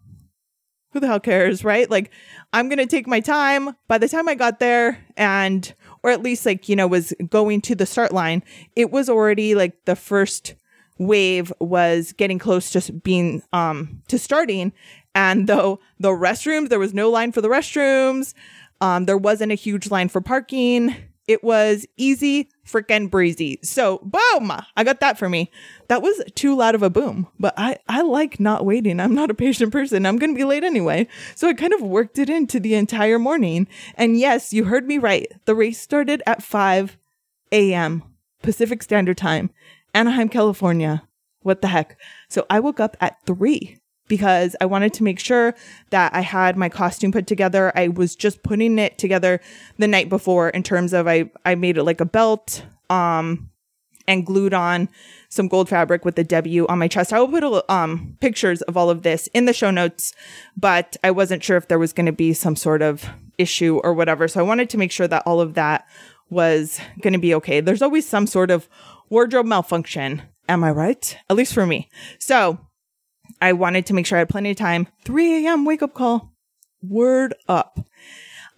Who 0.93 1.01
the 1.01 1.09
hell 1.09 1.21
cares, 1.21 1.65
right? 1.65 1.91
Like, 1.91 2.13
I'm 2.53 2.69
going 2.69 2.79
to 2.79 2.87
take 2.87 3.09
my 3.09 3.19
time. 3.19 3.75
By 3.89 3.99
the 3.99 4.09
time 4.09 4.29
I 4.29 4.37
got 4.37 4.61
there 4.61 5.05
and, 5.17 5.75
or 6.05 6.11
at 6.11 6.23
least 6.23 6.47
like, 6.47 6.69
you 6.69 6.77
know, 6.77 6.87
was 6.87 7.13
going 7.29 7.63
to 7.63 7.75
the 7.75 7.85
start 7.85 8.13
line, 8.13 8.45
it 8.77 8.93
was 8.93 9.11
already 9.11 9.57
like 9.57 9.87
the 9.87 9.97
first 9.97 10.55
wave 10.99 11.53
was 11.61 12.13
getting 12.13 12.39
close 12.39 12.71
to 12.71 12.93
being 12.93 13.43
um 13.53 14.03
to 14.09 14.19
starting. 14.19 14.73
And 15.15 15.47
though 15.47 15.81
the 15.99 16.11
restrooms 16.11 16.69
there 16.69 16.79
was 16.79 16.95
no 16.95 17.11
line 17.11 17.33
for 17.33 17.41
the 17.41 17.49
restrooms 17.49 18.35
um 18.81 19.07
there 19.07 19.19
wasn't 19.19 19.53
a 19.53 19.57
huge 19.57 19.91
line 19.91 20.09
for 20.09 20.21
parking. 20.21 20.95
It 21.27 21.43
was 21.43 21.87
easy 21.97 22.51
freaking 22.67 23.11
breezy. 23.11 23.59
So 23.63 23.99
boom! 23.99 24.53
I 24.77 24.85
got 24.85 25.01
that 25.01 25.19
for 25.19 25.29
me. 25.29 25.51
That 25.89 26.03
was 26.03 26.23
too 26.35 26.55
loud 26.55 26.75
of 26.75 26.83
a 26.83 26.91
boom. 26.91 27.29
But 27.41 27.55
i 27.57 27.79
i 27.89 28.03
like 28.03 28.39
not 28.39 28.67
waiting. 28.67 29.01
I'm 29.01 29.15
not 29.15 29.31
a 29.31 29.35
patient 29.35 29.73
person. 29.73 30.07
I'm 30.07 30.19
gonna 30.19 30.35
be 30.35 30.45
late 30.45 30.65
anyway. 30.65 31.09
So 31.35 31.49
i 31.49 31.55
kind 31.55 31.73
of 31.73 31.83
worked 31.83 32.19
it 32.19 32.29
into 32.29 32.61
the 32.61 32.75
entire 32.75 33.19
morning. 33.19 33.67
And 33.97 34.19
yes 34.19 34.53
you 34.53 34.65
heard 34.65 34.87
me 34.87 34.99
right. 34.99 35.27
The 35.47 35.55
race 35.55 35.81
started 35.81 36.23
at 36.27 36.43
5 36.43 36.97
a.m 37.53 38.03
pacific 38.45 38.83
standard 38.83 39.17
time 39.17 39.51
Anaheim, 39.95 40.29
California. 40.29 41.03
What 41.41 41.63
the 41.63 41.69
heck? 41.69 41.99
So 42.29 42.47
I 42.51 42.61
woke 42.61 42.81
up 42.81 42.97
at 43.01 43.25
three 43.27 43.79
because 44.09 44.57
I 44.61 44.67
wanted 44.67 44.93
to 44.95 45.05
make 45.05 45.19
sure 45.19 45.55
that 45.91 46.15
I 46.15 46.21
had 46.21 46.57
my 46.57 46.69
costume 46.69 47.13
put 47.13 47.27
together. 47.27 47.73
I 47.75 47.89
was 47.89 48.17
just 48.17 48.43
putting 48.43 48.79
it 48.79 48.99
together 48.99 49.41
the 49.79 49.89
night 49.89 50.09
before 50.09 50.51
in 50.51 50.63
terms 50.63 50.93
of 50.93 51.07
I, 51.07 51.31
I 51.45 51.55
made 51.55 51.79
it 51.79 51.85
like 51.85 52.01
a 52.01 52.07
belt, 52.07 52.65
um, 52.91 53.51
and 54.07 54.27
glued 54.27 54.53
on 54.53 54.89
some 55.29 55.49
gold 55.49 55.69
fabric 55.69 56.05
with 56.05 56.17
the 56.17 56.25
W 56.25 56.67
on 56.67 56.79
my 56.79 56.89
chest. 56.89 57.13
I 57.13 57.21
will 57.21 57.29
put 57.29 57.71
um, 57.71 58.17
pictures 58.21 58.63
of 58.63 58.77
all 58.77 58.91
of 58.91 59.03
this 59.03 59.29
in 59.29 59.47
the 59.47 59.53
show 59.53 59.71
notes, 59.71 60.13
but 60.57 60.97
I 61.03 61.11
wasn't 61.11 61.43
sure 61.43 61.57
if 61.57 61.69
there 61.69 61.79
was 61.79 61.93
going 61.93 62.07
to 62.07 62.13
be 62.13 62.33
some 62.35 62.57
sort 62.57 62.83
of 62.83 63.09
issue 63.39 63.81
or 63.83 63.95
whatever. 63.95 64.29
So 64.29 64.41
I 64.41 64.43
wanted 64.43 64.71
to 64.71 64.79
make 64.79 64.93
sure 64.93 65.09
that 65.09 65.23
all 65.27 65.41
of 65.41 65.55
that 65.55 65.87
was 66.31 66.81
going 67.01 67.13
to 67.13 67.19
be 67.19 67.35
okay. 67.35 67.61
There's 67.61 67.83
always 67.83 68.07
some 68.07 68.27
sort 68.27 68.51
of 68.51 68.69
wardrobe 69.15 69.47
malfunction. 69.47 70.23
Am 70.49 70.65
I 70.65 70.73
right? 70.73 71.17
At 71.31 71.37
least 71.37 71.55
for 71.55 71.65
me. 71.65 71.89
So 72.19 72.59
I 73.41 73.53
wanted 73.53 73.87
to 73.87 73.95
make 73.95 74.07
sure 74.07 74.19
I 74.19 74.23
had 74.23 74.29
plenty 74.29 74.51
of 74.51 74.57
time. 74.57 74.89
3 75.05 75.47
a.m. 75.47 75.65
wake 75.65 75.83
up 75.83 75.95
call. 75.95 76.33
Word 76.83 77.33
up. 77.49 77.79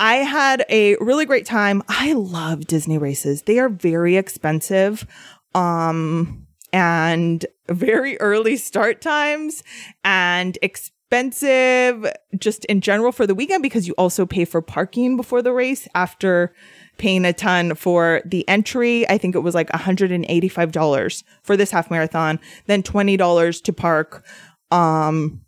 I 0.01 0.17
had 0.17 0.65
a 0.71 0.97
really 0.97 1.27
great 1.27 1.45
time. 1.45 1.83
I 1.89 2.15
love 2.15 2.67
Disney 2.67 2.97
races. 2.97 3.43
They 3.43 3.59
are 3.59 3.69
very 3.69 4.17
expensive. 4.17 5.07
Um, 5.55 6.47
and 6.73 7.45
very 7.69 8.19
early 8.21 8.57
start 8.57 9.01
times 9.03 9.63
and 10.05 10.59
expensive 11.07 12.13
just 12.37 12.65
in 12.65 12.81
general 12.81 13.13
for 13.13 13.27
the 13.27 13.35
weekend 13.35 13.63
because 13.63 13.87
you 13.87 13.95
also 13.97 14.27
pay 14.27 14.45
for 14.45 14.61
parking 14.61 15.17
before 15.17 15.41
the 15.41 15.53
race 15.53 15.87
after 15.95 16.53
paying 16.99 17.25
a 17.25 17.33
ton 17.33 17.75
for 17.75 18.23
the 18.25 18.47
entry. 18.49 19.09
I 19.09 19.19
think 19.19 19.35
it 19.35 19.41
was 19.41 19.55
like 19.55 19.69
$185 19.71 21.25
for 21.43 21.57
this 21.57 21.71
half 21.71 21.91
marathon, 21.91 22.41
then 22.67 22.83
$20 22.83 23.63
to 23.63 23.73
park. 23.73 24.25
Um, 24.71 25.43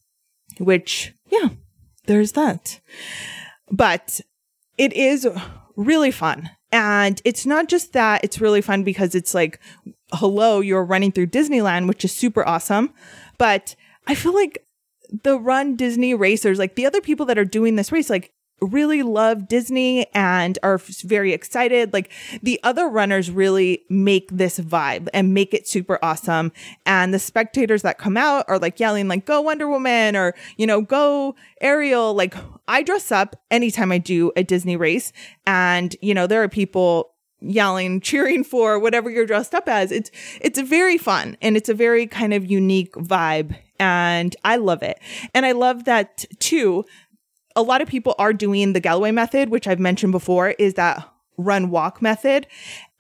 which, 0.59 1.13
yeah, 1.29 1.49
there's 2.07 2.33
that. 2.33 2.81
But 3.71 4.21
it 4.77 4.93
is 4.93 5.27
really 5.77 6.13
fun. 6.13 6.51
And 6.71 7.21
it's 7.25 7.47
not 7.47 7.69
just 7.69 7.95
that 7.95 8.23
it's 8.23 8.41
really 8.41 8.61
fun 8.61 8.85
because 8.85 9.15
it's 9.15 9.35
like, 9.35 9.59
hello, 10.13 10.61
you're 10.61 10.85
running 10.85 11.11
through 11.11 11.29
Disneyland, 11.29 11.89
which 11.89 12.05
is 12.05 12.15
super 12.15 12.47
awesome. 12.47 12.93
But 13.39 13.75
I 14.07 14.15
feel 14.15 14.35
like 14.35 14.65
the 15.23 15.39
run 15.39 15.77
Disney 15.77 16.15
racers, 16.15 16.59
like 16.59 16.75
the 16.75 16.87
other 16.87 17.01
people 17.01 17.27
that 17.27 17.39
are 17.39 17.45
doing 17.45 17.77
this 17.77 17.93
race, 17.93 18.11
like 18.11 18.33
really 18.61 19.03
love 19.03 19.49
Disney 19.49 20.07
and 20.15 20.59
are 20.63 20.79
very 20.79 21.33
excited. 21.33 21.93
Like 21.93 22.11
the 22.43 22.59
other 22.63 22.89
runners 22.89 23.31
really 23.31 23.85
make 23.89 24.29
this 24.31 24.59
vibe 24.59 25.09
and 25.15 25.35
make 25.35 25.55
it 25.55 25.69
super 25.69 25.99
awesome. 26.03 26.53
And 26.85 27.15
the 27.15 27.19
spectators 27.19 27.83
that 27.83 27.99
come 27.99 28.17
out 28.17 28.45
are 28.49 28.59
like 28.59 28.81
yelling 28.81 29.09
like, 29.09 29.25
go 29.25 29.41
Wonder 29.41 29.69
Woman 29.69 30.17
or, 30.17 30.35
you 30.57 30.67
know, 30.67 30.81
go 30.81 31.37
Ariel. 31.61 32.15
Like 32.15 32.35
I 32.67 32.83
dress 32.83 33.13
up 33.13 33.37
anytime 33.51 33.93
I 33.93 33.99
do 33.99 34.33
a 34.37 34.43
Disney 34.43 34.77
race 34.77 35.13
and, 35.47 35.95
you 36.03 36.15
know, 36.15 36.27
there 36.27 36.43
are 36.43 36.49
people 36.49 37.15
yelling, 37.41 38.01
cheering 38.01 38.43
for 38.43 38.81
whatever 38.81 39.09
you're 39.09 39.27
dressed 39.27 39.55
up 39.55 39.69
as. 39.69 39.93
It's, 39.93 40.11
it's 40.41 40.59
very 40.61 40.99
fun 40.99 41.37
and 41.41 41.57
it's 41.57 41.69
a 41.69 41.75
very 41.75 42.07
kind 42.07 42.35
of 42.35 42.51
unique 42.51 42.93
vibe 42.95 43.57
and 43.79 44.35
I 44.45 44.57
love 44.57 44.83
it. 44.83 44.99
And 45.35 45.47
I 45.47 45.53
love 45.53 45.85
that 45.85 46.25
too 46.39 46.85
a 47.59 47.63
lot 47.63 47.83
of 47.83 47.89
people 47.89 48.15
are 48.21 48.33
doing 48.33 48.73
the 48.73 48.79
Galloway 48.79 49.11
method, 49.11 49.49
which 49.49 49.67
I've 49.67 49.81
mentioned 49.81 50.13
before, 50.13 50.51
is 50.61 50.75
that 50.75 51.13
run 51.37 51.71
walk 51.71 52.01
method. 52.01 52.47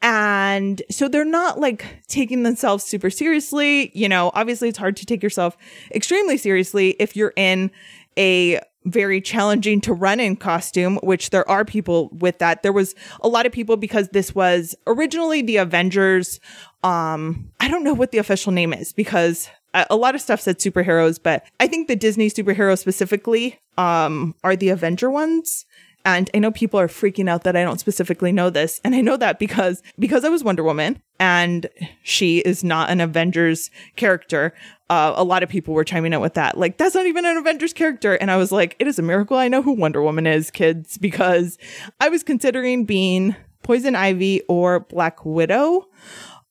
And 0.02 0.82
so 0.90 1.08
they're 1.08 1.24
not 1.24 1.60
like 1.60 1.84
taking 2.08 2.42
themselves 2.42 2.82
super 2.82 3.08
seriously. 3.08 3.92
You 3.94 4.08
know, 4.08 4.32
obviously 4.34 4.68
it's 4.68 4.78
hard 4.78 4.96
to 4.96 5.06
take 5.06 5.22
yourself 5.22 5.56
extremely 5.92 6.36
seriously 6.36 6.90
if 6.98 7.14
you're 7.14 7.32
in 7.36 7.70
a 8.18 8.60
very 8.84 9.20
challenging 9.20 9.80
to 9.82 9.92
run 9.92 10.18
in 10.18 10.34
costume, 10.34 10.96
which 11.04 11.30
there 11.30 11.48
are 11.48 11.64
people 11.64 12.08
with 12.12 12.38
that. 12.38 12.64
There 12.64 12.72
was 12.72 12.96
a 13.20 13.28
lot 13.28 13.46
of 13.46 13.52
people 13.52 13.76
because 13.76 14.08
this 14.08 14.34
was 14.34 14.74
originally 14.88 15.42
the 15.42 15.58
Avengers. 15.58 16.40
Um, 16.82 17.50
I 17.60 17.68
don't 17.68 17.84
know 17.84 17.94
what 17.94 18.10
the 18.10 18.18
official 18.18 18.50
name 18.50 18.72
is 18.72 18.92
because 18.92 19.50
a 19.74 19.96
lot 19.96 20.14
of 20.14 20.20
stuff 20.20 20.40
said 20.40 20.58
superheroes, 20.58 21.18
but 21.22 21.44
I 21.60 21.66
think 21.66 21.88
the 21.88 21.96
Disney 21.96 22.30
superheroes 22.30 22.78
specifically 22.78 23.58
um, 23.76 24.34
are 24.42 24.56
the 24.56 24.70
Avenger 24.70 25.10
ones. 25.10 25.66
And 26.04 26.30
I 26.32 26.38
know 26.38 26.50
people 26.50 26.80
are 26.80 26.88
freaking 26.88 27.28
out 27.28 27.44
that 27.44 27.56
I 27.56 27.64
don't 27.64 27.80
specifically 27.80 28.32
know 28.32 28.48
this. 28.48 28.80
And 28.82 28.94
I 28.94 29.02
know 29.02 29.16
that 29.18 29.38
because, 29.38 29.82
because 29.98 30.24
I 30.24 30.30
was 30.30 30.42
Wonder 30.42 30.62
Woman 30.62 31.02
and 31.20 31.68
she 32.02 32.38
is 32.38 32.64
not 32.64 32.88
an 32.88 33.00
Avengers 33.00 33.70
character. 33.96 34.54
Uh, 34.88 35.12
a 35.16 35.24
lot 35.24 35.42
of 35.42 35.50
people 35.50 35.74
were 35.74 35.84
chiming 35.84 36.14
in 36.14 36.20
with 36.20 36.34
that. 36.34 36.56
Like, 36.56 36.78
that's 36.78 36.94
not 36.94 37.04
even 37.04 37.26
an 37.26 37.36
Avengers 37.36 37.74
character. 37.74 38.14
And 38.14 38.30
I 38.30 38.36
was 38.36 38.50
like, 38.50 38.74
it 38.78 38.86
is 38.86 38.98
a 38.98 39.02
miracle 39.02 39.36
I 39.36 39.48
know 39.48 39.60
who 39.60 39.72
Wonder 39.72 40.00
Woman 40.00 40.26
is, 40.26 40.50
kids, 40.50 40.96
because 40.96 41.58
I 42.00 42.08
was 42.08 42.22
considering 42.22 42.86
being 42.86 43.36
Poison 43.62 43.94
Ivy 43.94 44.42
or 44.48 44.80
Black 44.80 45.26
Widow. 45.26 45.88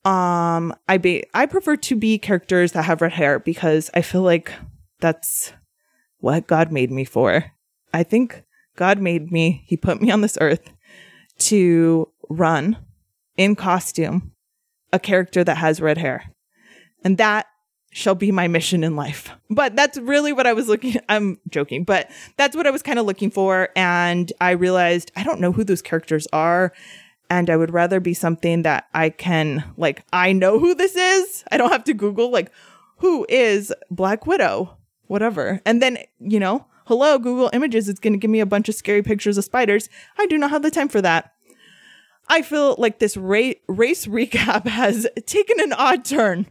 Um, 0.08 0.74
I 0.88 0.96
be 0.96 1.24
I 1.34 1.44
prefer 1.44 1.76
to 1.76 1.94
be 1.94 2.18
characters 2.18 2.72
that 2.72 2.84
have 2.84 3.02
red 3.02 3.12
hair 3.12 3.38
because 3.38 3.90
I 3.92 4.00
feel 4.00 4.22
like 4.22 4.50
that's 5.00 5.52
what 6.18 6.46
God 6.46 6.72
made 6.72 6.90
me 6.90 7.04
for. 7.04 7.52
I 7.92 8.04
think 8.04 8.42
God 8.74 9.00
made 9.00 9.30
me, 9.30 9.64
He 9.66 9.76
put 9.76 10.00
me 10.00 10.10
on 10.10 10.22
this 10.22 10.38
earth 10.40 10.72
to 11.40 12.08
run 12.30 12.78
in 13.36 13.54
costume 13.54 14.32
a 14.94 14.98
character 14.98 15.44
that 15.44 15.58
has 15.58 15.78
red 15.78 15.98
hair. 15.98 16.32
And 17.04 17.18
that 17.18 17.46
shall 17.90 18.14
be 18.14 18.32
my 18.32 18.48
mission 18.48 18.84
in 18.84 18.96
life. 18.96 19.30
But 19.50 19.76
that's 19.76 19.98
really 19.98 20.32
what 20.32 20.46
I 20.46 20.54
was 20.54 20.68
looking 20.68 20.96
I'm 21.10 21.38
joking, 21.50 21.84
but 21.84 22.10
that's 22.38 22.56
what 22.56 22.66
I 22.66 22.70
was 22.70 22.82
kind 22.82 22.98
of 22.98 23.04
looking 23.04 23.30
for 23.30 23.68
and 23.76 24.32
I 24.40 24.52
realized 24.52 25.12
I 25.16 25.22
don't 25.22 25.40
know 25.40 25.52
who 25.52 25.64
those 25.64 25.82
characters 25.82 26.26
are 26.32 26.72
and 27.30 27.50
I 27.50 27.56
would 27.56 27.72
rather 27.72 28.00
be 28.00 28.14
something 28.14 28.62
that 28.62 28.88
I 28.94 29.10
can 29.10 29.64
like 29.76 30.04
I 30.12 30.32
know 30.32 30.58
who 30.58 30.74
this 30.74 30.96
is. 30.96 31.44
I 31.50 31.56
don't 31.56 31.72
have 31.72 31.84
to 31.84 31.94
google 31.94 32.30
like 32.30 32.50
who 32.98 33.26
is 33.28 33.72
Black 33.90 34.26
Widow, 34.26 34.76
whatever. 35.06 35.60
And 35.64 35.80
then, 35.80 35.98
you 36.18 36.40
know, 36.40 36.66
hello 36.86 37.18
Google 37.18 37.50
Images 37.52 37.88
it's 37.88 38.00
going 38.00 38.14
to 38.14 38.18
give 38.18 38.30
me 38.30 38.40
a 38.40 38.46
bunch 38.46 38.68
of 38.68 38.74
scary 38.74 39.02
pictures 39.02 39.38
of 39.38 39.44
spiders. 39.44 39.88
I 40.18 40.26
do 40.26 40.38
not 40.38 40.50
have 40.50 40.62
the 40.62 40.70
time 40.70 40.88
for 40.88 41.02
that. 41.02 41.32
I 42.28 42.42
feel 42.42 42.74
like 42.78 42.98
this 42.98 43.16
ra- 43.16 43.52
race 43.68 44.06
recap 44.08 44.66
has 44.66 45.06
taken 45.26 45.60
an 45.60 45.72
odd 45.72 46.04
turn. 46.04 46.46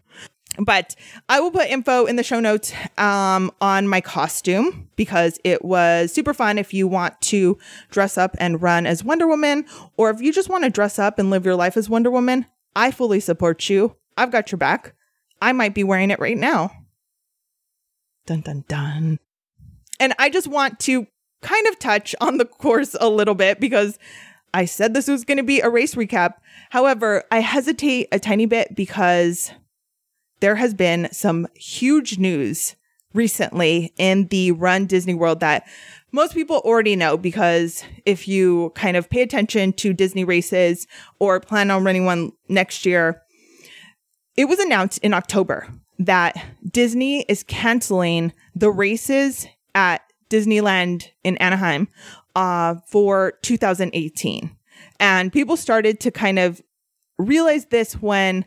But 0.58 0.96
I 1.30 1.40
will 1.40 1.52
put 1.52 1.68
info 1.68 2.06
in 2.06 2.16
the 2.16 2.24
show 2.24 2.40
notes 2.40 2.74
um, 2.98 3.52
on 3.62 3.88
my 3.88 4.02
costume 4.02 4.90
because 4.96 5.40
it 5.44 5.64
was 5.64 6.12
super 6.12 6.34
fun 6.34 6.58
if 6.58 6.74
you 6.74 6.88
want 6.88 7.20
to 7.22 7.58
dress 7.90 8.18
up 8.18 8.36
and 8.40 8.62
run 8.62 8.86
as 8.86 9.04
Wonder 9.04 9.28
Woman, 9.28 9.66
or 9.98 10.10
if 10.10 10.22
you 10.22 10.34
just 10.34 10.50
want 10.50 10.64
to 10.64 10.70
dress 10.70 10.98
up 10.98 11.20
and 11.20 11.30
live 11.30 11.46
your 11.46 11.56
life 11.56 11.78
as 11.78 11.90
Wonder 11.90 12.10
Woman. 12.10 12.46
I 12.76 12.92
fully 12.92 13.20
support 13.20 13.70
you. 13.70 13.96
I've 14.18 14.32
got 14.32 14.52
your 14.52 14.58
back. 14.58 14.94
I 15.42 15.52
might 15.52 15.74
be 15.74 15.84
wearing 15.84 16.12
it 16.12 16.20
right 16.20 16.38
now. 16.38 16.72
Dun 18.26 18.42
dun 18.42 18.66
dun. 18.68 19.20
And 20.00 20.14
I 20.20 20.30
just 20.30 20.48
want 20.48 20.80
to 20.82 21.08
kind 21.42 21.68
of 21.68 21.80
touch 21.80 22.16
on 22.20 22.38
the 22.38 22.46
course 22.46 22.96
a 23.00 23.10
little 23.10 23.36
bit 23.36 23.60
because 23.60 23.98
I 24.54 24.66
said 24.66 24.94
this 24.94 25.08
was 25.08 25.24
going 25.24 25.38
to 25.38 25.44
be 25.44 25.62
a 25.62 25.70
race 25.70 25.96
recap. 25.96 26.36
However, 26.72 27.24
I 27.32 27.40
hesitate 27.40 28.08
a 28.12 28.20
tiny 28.20 28.46
bit 28.46 28.76
because 28.76 29.52
there 30.40 30.56
has 30.56 30.74
been 30.74 31.10
some 31.12 31.48
huge 31.56 32.18
news 32.18 32.76
recently 33.14 33.94
in 33.98 34.28
the 34.28 34.52
Run 34.52 34.86
Disney 34.86 35.14
World 35.14 35.40
that 35.40 35.68
most 36.12 36.34
people 36.34 36.58
already 36.58 36.96
know 36.96 37.18
because 37.18 37.84
if 38.06 38.28
you 38.28 38.72
kind 38.76 38.96
of 38.96 39.10
pay 39.10 39.22
attention 39.22 39.74
to 39.74 39.94
Disney 39.94 40.24
races 40.24 40.88
or 41.20 41.40
plan 41.40 41.72
on 41.72 41.84
running 41.84 42.06
one 42.06 42.32
next 42.48 42.86
year, 42.86 43.22
it 44.36 44.46
was 44.46 44.60
announced 44.60 45.00
in 45.00 45.14
October 45.14 45.68
that 46.00 46.36
Disney 46.72 47.24
is 47.24 47.44
canceling 47.44 48.32
the 48.56 48.70
races 48.70 49.48
at 49.74 50.02
Disneyland 50.30 51.10
in 51.24 51.38
Anaheim 51.38 51.88
uh, 52.36 52.76
for 52.86 53.34
2018. 53.42 54.56
And 55.00 55.34
people 55.34 55.58
started 55.58 56.00
to 56.02 56.12
kind 56.12 56.40
of 56.40 56.62
realize 57.18 57.66
this 57.66 57.94
when 57.94 58.46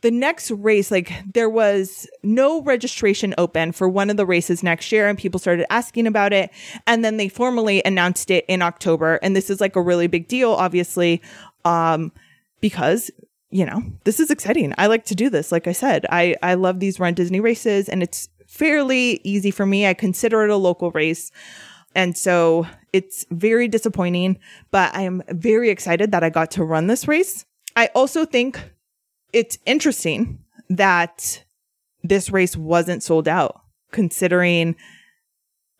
the 0.00 0.10
next 0.10 0.50
race, 0.50 0.90
like 0.90 1.12
there 1.32 1.50
was 1.50 2.08
no 2.22 2.62
registration 2.62 3.34
open 3.36 3.72
for 3.72 3.88
one 3.88 4.10
of 4.10 4.16
the 4.16 4.26
races 4.26 4.62
next 4.62 4.92
year, 4.92 5.08
and 5.08 5.18
people 5.18 5.40
started 5.40 5.70
asking 5.72 6.06
about 6.06 6.32
it. 6.32 6.50
And 6.86 7.04
then 7.04 7.16
they 7.16 7.28
formally 7.28 7.82
announced 7.84 8.30
it 8.30 8.44
in 8.48 8.62
October. 8.62 9.18
And 9.22 9.34
this 9.34 9.50
is 9.50 9.60
like 9.60 9.76
a 9.76 9.82
really 9.82 10.06
big 10.06 10.28
deal, 10.28 10.52
obviously, 10.52 11.20
um, 11.64 12.12
because 12.60 13.10
you 13.50 13.64
know 13.64 13.82
this 14.04 14.20
is 14.20 14.30
exciting. 14.30 14.74
I 14.78 14.86
like 14.86 15.04
to 15.06 15.14
do 15.14 15.30
this. 15.30 15.50
Like 15.50 15.66
I 15.66 15.72
said, 15.72 16.06
I 16.10 16.36
I 16.42 16.54
love 16.54 16.80
these 16.80 17.00
Run 17.00 17.14
Disney 17.14 17.40
races, 17.40 17.88
and 17.88 18.02
it's 18.02 18.28
fairly 18.46 19.20
easy 19.24 19.50
for 19.50 19.66
me. 19.66 19.86
I 19.86 19.94
consider 19.94 20.44
it 20.44 20.50
a 20.50 20.56
local 20.56 20.90
race. 20.92 21.32
And 21.94 22.16
so 22.16 22.66
it's 22.92 23.24
very 23.30 23.66
disappointing, 23.66 24.38
but 24.70 24.94
I 24.94 25.02
am 25.02 25.22
very 25.30 25.70
excited 25.70 26.12
that 26.12 26.22
I 26.22 26.30
got 26.30 26.50
to 26.52 26.64
run 26.64 26.86
this 26.86 27.08
race. 27.08 27.44
I 27.74 27.86
also 27.94 28.24
think 28.24 28.60
it's 29.32 29.58
interesting 29.66 30.38
that 30.70 31.44
this 32.02 32.30
race 32.30 32.56
wasn't 32.56 33.02
sold 33.02 33.28
out, 33.28 33.60
considering 33.92 34.76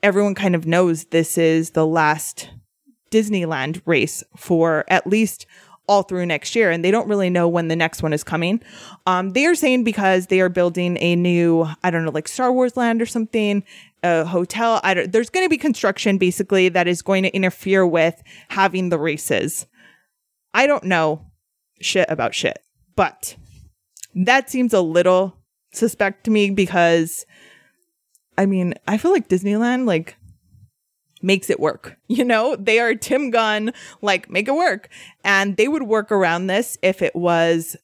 everyone 0.02 0.34
kind 0.34 0.54
of 0.54 0.66
knows 0.66 1.04
this 1.06 1.38
is 1.38 1.70
the 1.70 1.87
last 1.87 2.50
Disneyland 3.11 3.80
race 3.87 4.22
for 4.37 4.84
at 4.88 5.06
least 5.06 5.46
all 5.88 6.02
through 6.02 6.26
next 6.26 6.54
year, 6.54 6.70
and 6.70 6.84
they 6.84 6.90
don't 6.90 7.08
really 7.08 7.30
know 7.30 7.48
when 7.48 7.68
the 7.68 7.76
next 7.76 8.02
one 8.02 8.12
is 8.12 8.22
coming. 8.22 8.61
Um, 9.06 9.30
they 9.30 9.46
are 9.46 9.54
saying 9.54 9.84
because 9.84 10.26
they 10.26 10.40
are 10.40 10.50
building 10.50 10.98
a 11.00 11.16
new, 11.16 11.66
I 11.82 11.90
don't 11.90 12.04
know, 12.04 12.11
like 12.11 12.28
Star 12.28 12.52
Wars 12.52 12.76
land 12.76 13.00
or 13.00 13.06
something, 13.06 13.64
a 14.02 14.24
hotel. 14.26 14.80
I 14.84 14.94
don't, 14.94 15.11
there's 15.11 15.30
going 15.30 15.46
to 15.46 15.50
be 15.50 15.56
construction 15.56 16.18
basically 16.18 16.68
that 16.68 16.87
is 16.87 17.00
going 17.00 17.22
to 17.22 17.34
interfere 17.34 17.87
with 17.87 18.22
having 18.48 18.90
the 18.90 18.98
races. 18.98 19.66
I 20.52 20.66
don't 20.66 20.84
know 20.84 21.24
shit 21.80 22.06
about 22.11 22.34
shit, 22.34 22.58
but 22.98 23.37
that 24.16 24.50
seems 24.50 24.74
a 24.74 24.80
little 24.80 25.37
suspect 25.72 26.24
to 26.24 26.32
me 26.32 26.50
because 26.50 27.24
I 28.37 28.44
mean, 28.44 28.74
I 28.88 28.98
feel 28.98 29.12
like 29.12 29.28
Disneyland 29.28 29.87
like 29.87 30.16
makes 31.22 31.48
it 31.48 31.61
work. 31.61 31.96
You 32.08 32.24
know, 32.24 32.56
they 32.56 32.80
are 32.80 32.96
Tim 32.96 33.30
Gunn, 33.30 33.72
like 34.02 34.28
make 34.28 34.48
it 34.48 34.54
work. 34.54 34.88
And 35.22 35.56
they 35.56 35.68
would 35.68 35.84
work 35.84 36.11
around 36.11 36.48
this 36.48 36.76
if 36.82 37.00
it 37.00 37.14
was, 37.14 37.76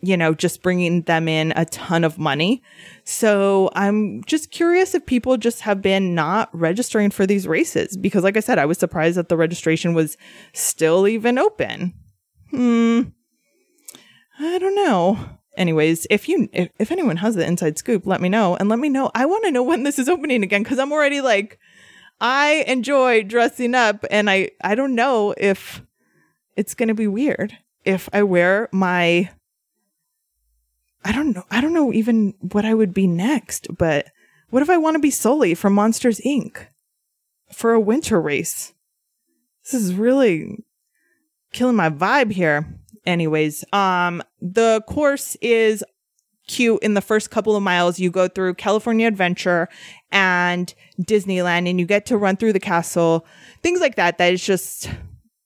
you 0.00 0.16
know, 0.16 0.34
just 0.34 0.62
bringing 0.62 1.02
them 1.02 1.28
in 1.28 1.52
a 1.54 1.66
ton 1.66 2.02
of 2.02 2.18
money. 2.18 2.62
So 3.04 3.70
I'm 3.74 4.24
just 4.24 4.50
curious 4.50 4.96
if 4.96 5.06
people 5.06 5.36
just 5.36 5.60
have 5.60 5.80
been 5.80 6.16
not 6.16 6.48
registering 6.52 7.10
for 7.10 7.24
these 7.24 7.46
races 7.46 7.96
because, 7.96 8.24
like 8.24 8.36
I 8.36 8.40
said, 8.40 8.58
I 8.58 8.66
was 8.66 8.78
surprised 8.78 9.16
that 9.16 9.28
the 9.28 9.36
registration 9.36 9.94
was 9.94 10.16
still 10.52 11.06
even 11.06 11.38
open. 11.38 11.94
Hmm. 12.50 13.02
I 14.38 14.58
don't 14.58 14.74
know. 14.74 15.18
Anyways, 15.56 16.06
if 16.10 16.28
you 16.28 16.48
if, 16.52 16.68
if 16.78 16.92
anyone 16.92 17.16
has 17.18 17.34
the 17.34 17.46
inside 17.46 17.78
scoop, 17.78 18.06
let 18.06 18.20
me 18.20 18.28
know 18.28 18.56
and 18.56 18.68
let 18.68 18.78
me 18.78 18.88
know. 18.88 19.10
I 19.14 19.24
want 19.26 19.44
to 19.44 19.50
know 19.50 19.62
when 19.62 19.82
this 19.82 19.98
is 19.98 20.08
opening 20.08 20.42
again 20.42 20.62
because 20.62 20.78
I'm 20.78 20.92
already 20.92 21.20
like 21.20 21.58
I 22.20 22.64
enjoy 22.66 23.22
dressing 23.22 23.74
up 23.74 24.04
and 24.10 24.28
I 24.28 24.50
I 24.62 24.74
don't 24.74 24.94
know 24.94 25.34
if 25.36 25.82
it's 26.56 26.74
going 26.74 26.88
to 26.88 26.94
be 26.94 27.06
weird 27.06 27.56
if 27.84 28.08
I 28.12 28.22
wear 28.22 28.68
my 28.72 29.30
I 31.04 31.12
don't 31.12 31.32
know. 31.32 31.44
I 31.50 31.60
don't 31.60 31.72
know 31.72 31.92
even 31.92 32.34
what 32.40 32.64
I 32.64 32.74
would 32.74 32.92
be 32.92 33.06
next, 33.06 33.68
but 33.78 34.08
what 34.50 34.62
if 34.62 34.68
I 34.68 34.76
want 34.76 34.96
to 34.96 35.00
be 35.00 35.10
Sully 35.10 35.54
from 35.54 35.72
Monsters 35.72 36.20
Inc. 36.26 36.66
for 37.52 37.72
a 37.72 37.80
winter 37.80 38.20
race? 38.20 38.74
This 39.62 39.74
is 39.74 39.94
really 39.94 40.64
killing 41.52 41.76
my 41.76 41.90
vibe 41.90 42.32
here. 42.32 42.78
Anyways, 43.06 43.64
um 43.72 44.22
the 44.40 44.82
course 44.86 45.36
is 45.40 45.82
cute 46.46 46.80
in 46.82 46.94
the 46.94 47.00
first 47.00 47.30
couple 47.30 47.56
of 47.56 47.62
miles. 47.62 47.98
You 47.98 48.10
go 48.10 48.28
through 48.28 48.54
California 48.54 49.06
Adventure 49.06 49.68
and 50.12 50.72
Disneyland 51.00 51.68
and 51.68 51.78
you 51.80 51.86
get 51.86 52.06
to 52.06 52.16
run 52.16 52.36
through 52.36 52.52
the 52.52 52.60
castle. 52.60 53.26
Things 53.62 53.80
like 53.80 53.96
that 53.96 54.18
that 54.18 54.32
is 54.32 54.44
just 54.44 54.88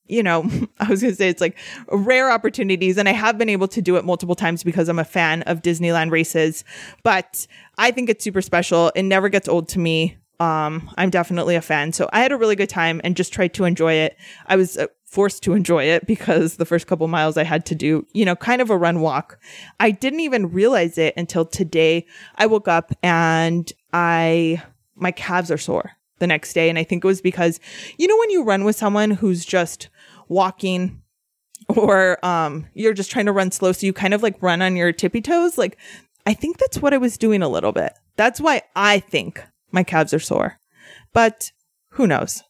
you 0.06 0.22
know 0.22 0.42
I 0.80 0.88
was 0.88 1.00
going 1.00 1.12
to 1.12 1.16
say 1.16 1.28
it's 1.28 1.40
like 1.40 1.58
rare 1.90 2.30
opportunities 2.30 2.98
and 2.98 3.08
I 3.08 3.12
have 3.12 3.38
been 3.38 3.48
able 3.48 3.68
to 3.68 3.82
do 3.82 3.96
it 3.96 4.04
multiple 4.04 4.34
times 4.34 4.62
because 4.62 4.88
I'm 4.88 4.98
a 4.98 5.04
fan 5.04 5.42
of 5.42 5.62
Disneyland 5.62 6.10
races. 6.10 6.64
But 7.02 7.46
I 7.78 7.90
think 7.90 8.10
it's 8.10 8.24
super 8.24 8.42
special. 8.42 8.92
It 8.94 9.04
never 9.04 9.28
gets 9.28 9.48
old 9.48 9.68
to 9.70 9.78
me. 9.78 10.16
Um 10.38 10.90
I'm 10.98 11.10
definitely 11.10 11.54
a 11.54 11.62
fan. 11.62 11.92
So 11.92 12.08
I 12.12 12.20
had 12.20 12.32
a 12.32 12.36
really 12.36 12.56
good 12.56 12.68
time 12.68 13.00
and 13.04 13.16
just 13.16 13.32
tried 13.32 13.54
to 13.54 13.64
enjoy 13.64 13.94
it. 13.94 14.16
I 14.46 14.56
was 14.56 14.76
uh, 14.76 14.86
forced 15.10 15.42
to 15.42 15.54
enjoy 15.54 15.82
it 15.82 16.06
because 16.06 16.56
the 16.56 16.64
first 16.64 16.86
couple 16.86 17.08
miles 17.08 17.36
I 17.36 17.42
had 17.42 17.66
to 17.66 17.74
do, 17.74 18.06
you 18.12 18.24
know, 18.24 18.36
kind 18.36 18.62
of 18.62 18.70
a 18.70 18.76
run 18.76 19.00
walk. 19.00 19.40
I 19.80 19.90
didn't 19.90 20.20
even 20.20 20.52
realize 20.52 20.98
it 20.98 21.14
until 21.16 21.44
today. 21.44 22.06
I 22.36 22.46
woke 22.46 22.68
up 22.68 22.92
and 23.02 23.70
I, 23.92 24.62
my 24.94 25.10
calves 25.10 25.50
are 25.50 25.58
sore 25.58 25.96
the 26.20 26.28
next 26.28 26.52
day. 26.52 26.68
And 26.68 26.78
I 26.78 26.84
think 26.84 27.02
it 27.02 27.08
was 27.08 27.20
because, 27.20 27.58
you 27.98 28.06
know, 28.06 28.16
when 28.18 28.30
you 28.30 28.44
run 28.44 28.62
with 28.62 28.76
someone 28.76 29.10
who's 29.10 29.44
just 29.44 29.88
walking 30.28 31.02
or, 31.66 32.24
um, 32.24 32.68
you're 32.74 32.94
just 32.94 33.10
trying 33.10 33.26
to 33.26 33.32
run 33.32 33.50
slow. 33.50 33.72
So 33.72 33.86
you 33.86 33.92
kind 33.92 34.14
of 34.14 34.22
like 34.22 34.40
run 34.40 34.62
on 34.62 34.76
your 34.76 34.92
tippy 34.92 35.20
toes. 35.20 35.58
Like, 35.58 35.76
I 36.24 36.34
think 36.34 36.58
that's 36.58 36.80
what 36.80 36.94
I 36.94 36.98
was 36.98 37.18
doing 37.18 37.42
a 37.42 37.48
little 37.48 37.72
bit. 37.72 37.94
That's 38.14 38.40
why 38.40 38.62
I 38.76 39.00
think 39.00 39.42
my 39.72 39.82
calves 39.82 40.14
are 40.14 40.20
sore, 40.20 40.58
but 41.12 41.50
who 41.94 42.06
knows? 42.06 42.44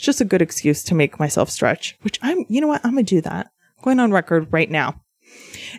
It's 0.00 0.06
just 0.06 0.22
a 0.22 0.24
good 0.24 0.40
excuse 0.40 0.82
to 0.84 0.94
make 0.94 1.20
myself 1.20 1.50
stretch, 1.50 1.94
which 2.00 2.18
I'm, 2.22 2.46
you 2.48 2.62
know 2.62 2.66
what? 2.68 2.80
I'm 2.86 2.92
going 2.92 3.04
to 3.04 3.16
do 3.16 3.20
that. 3.20 3.50
I'm 3.76 3.84
going 3.84 4.00
on 4.00 4.12
record 4.12 4.50
right 4.50 4.70
now. 4.70 4.98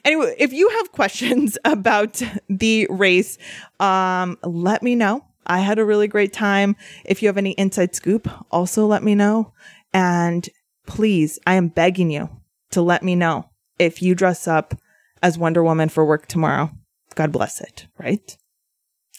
Anyway, 0.06 0.36
if 0.38 0.54
you 0.54 0.70
have 0.70 0.92
questions 0.92 1.58
about 1.66 2.22
the 2.48 2.86
race, 2.92 3.40
um, 3.80 4.38
let 4.44 4.84
me 4.84 4.94
know. 4.94 5.26
I 5.48 5.58
had 5.58 5.80
a 5.80 5.86
really 5.86 6.08
great 6.08 6.34
time. 6.34 6.76
If 7.04 7.24
you 7.24 7.30
have 7.30 7.38
any 7.40 7.54
inside 7.54 7.96
scoop, 7.96 8.30
also 8.52 8.86
let 8.86 9.02
me 9.02 9.16
know. 9.16 9.54
And 9.92 10.48
please, 10.86 11.40
I 11.48 11.56
am 11.56 11.70
begging 11.70 12.12
you 12.12 12.30
to 12.74 12.84
let 12.84 13.02
me 13.02 13.16
know 13.16 13.50
if 13.80 14.04
you 14.04 14.14
dress 14.14 14.48
up 14.48 14.76
as 15.24 15.40
Wonder 15.40 15.64
Woman 15.64 15.90
for 15.90 16.06
work 16.06 16.28
tomorrow. 16.28 16.70
God 17.16 17.32
bless 17.32 17.60
it, 17.60 17.88
right? 17.98 18.38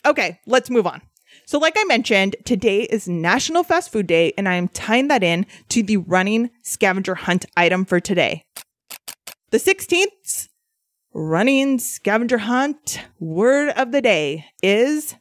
Okay, 0.06 0.38
let's 0.46 0.70
move 0.70 0.86
on. 0.86 1.02
So, 1.52 1.58
like 1.58 1.74
I 1.76 1.84
mentioned, 1.84 2.34
today 2.46 2.84
is 2.84 3.06
National 3.06 3.62
Fast 3.62 3.92
Food 3.92 4.06
Day, 4.06 4.32
and 4.38 4.48
I 4.48 4.54
am 4.54 4.68
tying 4.68 5.08
that 5.08 5.22
in 5.22 5.44
to 5.68 5.82
the 5.82 5.98
running 5.98 6.48
scavenger 6.62 7.14
hunt 7.14 7.44
item 7.58 7.84
for 7.84 8.00
today. 8.00 8.46
The 9.50 9.58
16th 9.58 10.48
running 11.12 11.78
scavenger 11.78 12.38
hunt 12.38 13.02
word 13.20 13.68
of 13.76 13.92
the 13.92 14.00
day 14.00 14.46
is 14.62 15.16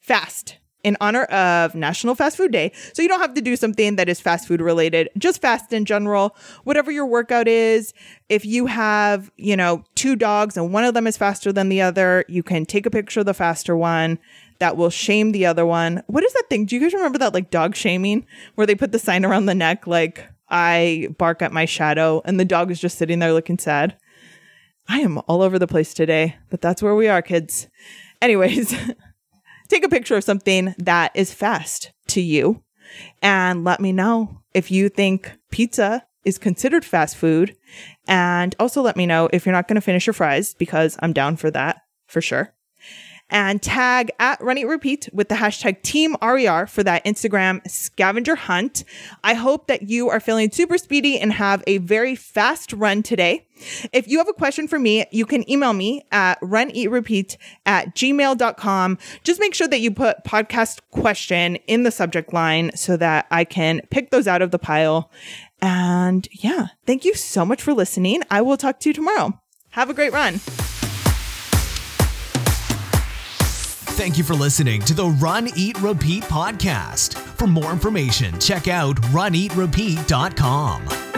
fast 0.00 0.56
in 0.84 0.96
honor 1.00 1.24
of 1.24 1.74
National 1.74 2.14
Fast 2.14 2.36
Food 2.36 2.52
Day. 2.52 2.72
So 2.92 3.02
you 3.02 3.08
don't 3.08 3.20
have 3.20 3.34
to 3.34 3.40
do 3.40 3.56
something 3.56 3.96
that 3.96 4.08
is 4.08 4.20
fast 4.20 4.46
food 4.46 4.60
related, 4.60 5.08
just 5.18 5.40
fast 5.40 5.72
in 5.72 5.84
general. 5.84 6.36
Whatever 6.64 6.90
your 6.90 7.06
workout 7.06 7.48
is, 7.48 7.92
if 8.28 8.44
you 8.44 8.66
have, 8.66 9.30
you 9.36 9.56
know, 9.56 9.84
two 9.94 10.16
dogs 10.16 10.56
and 10.56 10.72
one 10.72 10.84
of 10.84 10.94
them 10.94 11.06
is 11.06 11.16
faster 11.16 11.52
than 11.52 11.68
the 11.68 11.80
other, 11.80 12.24
you 12.28 12.42
can 12.42 12.64
take 12.64 12.86
a 12.86 12.90
picture 12.90 13.20
of 13.20 13.26
the 13.26 13.34
faster 13.34 13.76
one 13.76 14.18
that 14.58 14.76
will 14.76 14.90
shame 14.90 15.32
the 15.32 15.46
other 15.46 15.66
one. 15.66 16.02
What 16.06 16.24
is 16.24 16.32
that 16.34 16.48
thing? 16.48 16.64
Do 16.64 16.76
you 16.76 16.82
guys 16.82 16.94
remember 16.94 17.18
that 17.18 17.34
like 17.34 17.50
dog 17.50 17.74
shaming 17.74 18.26
where 18.54 18.66
they 18.66 18.74
put 18.74 18.92
the 18.92 18.98
sign 18.98 19.24
around 19.24 19.46
the 19.46 19.54
neck 19.54 19.86
like 19.86 20.26
I 20.48 21.08
bark 21.18 21.42
at 21.42 21.52
my 21.52 21.64
shadow 21.64 22.22
and 22.24 22.38
the 22.38 22.44
dog 22.44 22.70
is 22.70 22.80
just 22.80 22.98
sitting 22.98 23.18
there 23.18 23.32
looking 23.32 23.58
sad? 23.58 23.96
I 24.88 25.00
am 25.00 25.18
all 25.28 25.42
over 25.42 25.58
the 25.58 25.66
place 25.66 25.92
today, 25.92 26.36
but 26.50 26.62
that's 26.62 26.82
where 26.82 26.94
we 26.94 27.08
are, 27.08 27.20
kids. 27.20 27.68
Anyways, 28.22 28.74
take 29.68 29.84
a 29.84 29.88
picture 29.88 30.16
of 30.16 30.24
something 30.24 30.74
that 30.78 31.12
is 31.14 31.32
fast 31.32 31.92
to 32.08 32.20
you 32.20 32.62
and 33.22 33.64
let 33.64 33.80
me 33.80 33.92
know 33.92 34.40
if 34.54 34.70
you 34.70 34.88
think 34.88 35.32
pizza 35.50 36.06
is 36.24 36.38
considered 36.38 36.84
fast 36.84 37.16
food. 37.16 37.56
And 38.06 38.54
also 38.58 38.82
let 38.82 38.96
me 38.96 39.06
know 39.06 39.28
if 39.32 39.44
you're 39.44 39.52
not 39.52 39.68
going 39.68 39.76
to 39.76 39.80
finish 39.80 40.06
your 40.06 40.14
fries 40.14 40.54
because 40.54 40.98
I'm 41.00 41.12
down 41.12 41.36
for 41.36 41.50
that 41.50 41.82
for 42.06 42.20
sure 42.20 42.54
and 43.30 43.60
tag 43.60 44.10
at 44.18 44.40
Run 44.40 44.58
Eat 44.58 44.64
Repeat 44.64 45.08
with 45.12 45.28
the 45.28 45.34
hashtag 45.36 45.82
Team 45.82 46.16
RER 46.22 46.66
for 46.66 46.82
that 46.82 47.04
Instagram 47.04 47.68
scavenger 47.70 48.34
hunt. 48.36 48.84
I 49.22 49.34
hope 49.34 49.66
that 49.66 49.82
you 49.82 50.08
are 50.08 50.20
feeling 50.20 50.50
super 50.50 50.78
speedy 50.78 51.18
and 51.18 51.32
have 51.32 51.62
a 51.66 51.78
very 51.78 52.14
fast 52.14 52.72
run 52.72 53.02
today. 53.02 53.46
If 53.92 54.08
you 54.08 54.18
have 54.18 54.28
a 54.28 54.32
question 54.32 54.68
for 54.68 54.78
me, 54.78 55.04
you 55.10 55.26
can 55.26 55.48
email 55.50 55.72
me 55.72 56.04
at 56.12 56.40
runeatrepeat 56.40 57.36
at 57.66 57.94
gmail.com. 57.94 58.98
Just 59.24 59.40
make 59.40 59.54
sure 59.54 59.68
that 59.68 59.80
you 59.80 59.90
put 59.90 60.24
podcast 60.24 60.80
question 60.90 61.56
in 61.66 61.82
the 61.82 61.90
subject 61.90 62.32
line 62.32 62.70
so 62.74 62.96
that 62.96 63.26
I 63.30 63.44
can 63.44 63.80
pick 63.90 64.10
those 64.10 64.28
out 64.28 64.42
of 64.42 64.52
the 64.52 64.58
pile. 64.58 65.10
And 65.60 66.28
yeah, 66.32 66.68
thank 66.86 67.04
you 67.04 67.14
so 67.14 67.44
much 67.44 67.60
for 67.62 67.74
listening. 67.74 68.22
I 68.30 68.42
will 68.42 68.56
talk 68.56 68.80
to 68.80 68.88
you 68.88 68.92
tomorrow. 68.92 69.40
Have 69.70 69.90
a 69.90 69.94
great 69.94 70.12
run. 70.12 70.40
Thank 73.98 74.16
you 74.16 74.22
for 74.22 74.34
listening 74.34 74.80
to 74.82 74.94
the 74.94 75.06
Run, 75.06 75.48
Eat, 75.56 75.80
Repeat 75.80 76.22
podcast. 76.22 77.18
For 77.18 77.48
more 77.48 77.72
information, 77.72 78.38
check 78.38 78.68
out 78.68 78.94
runeatrepeat.com. 79.10 81.17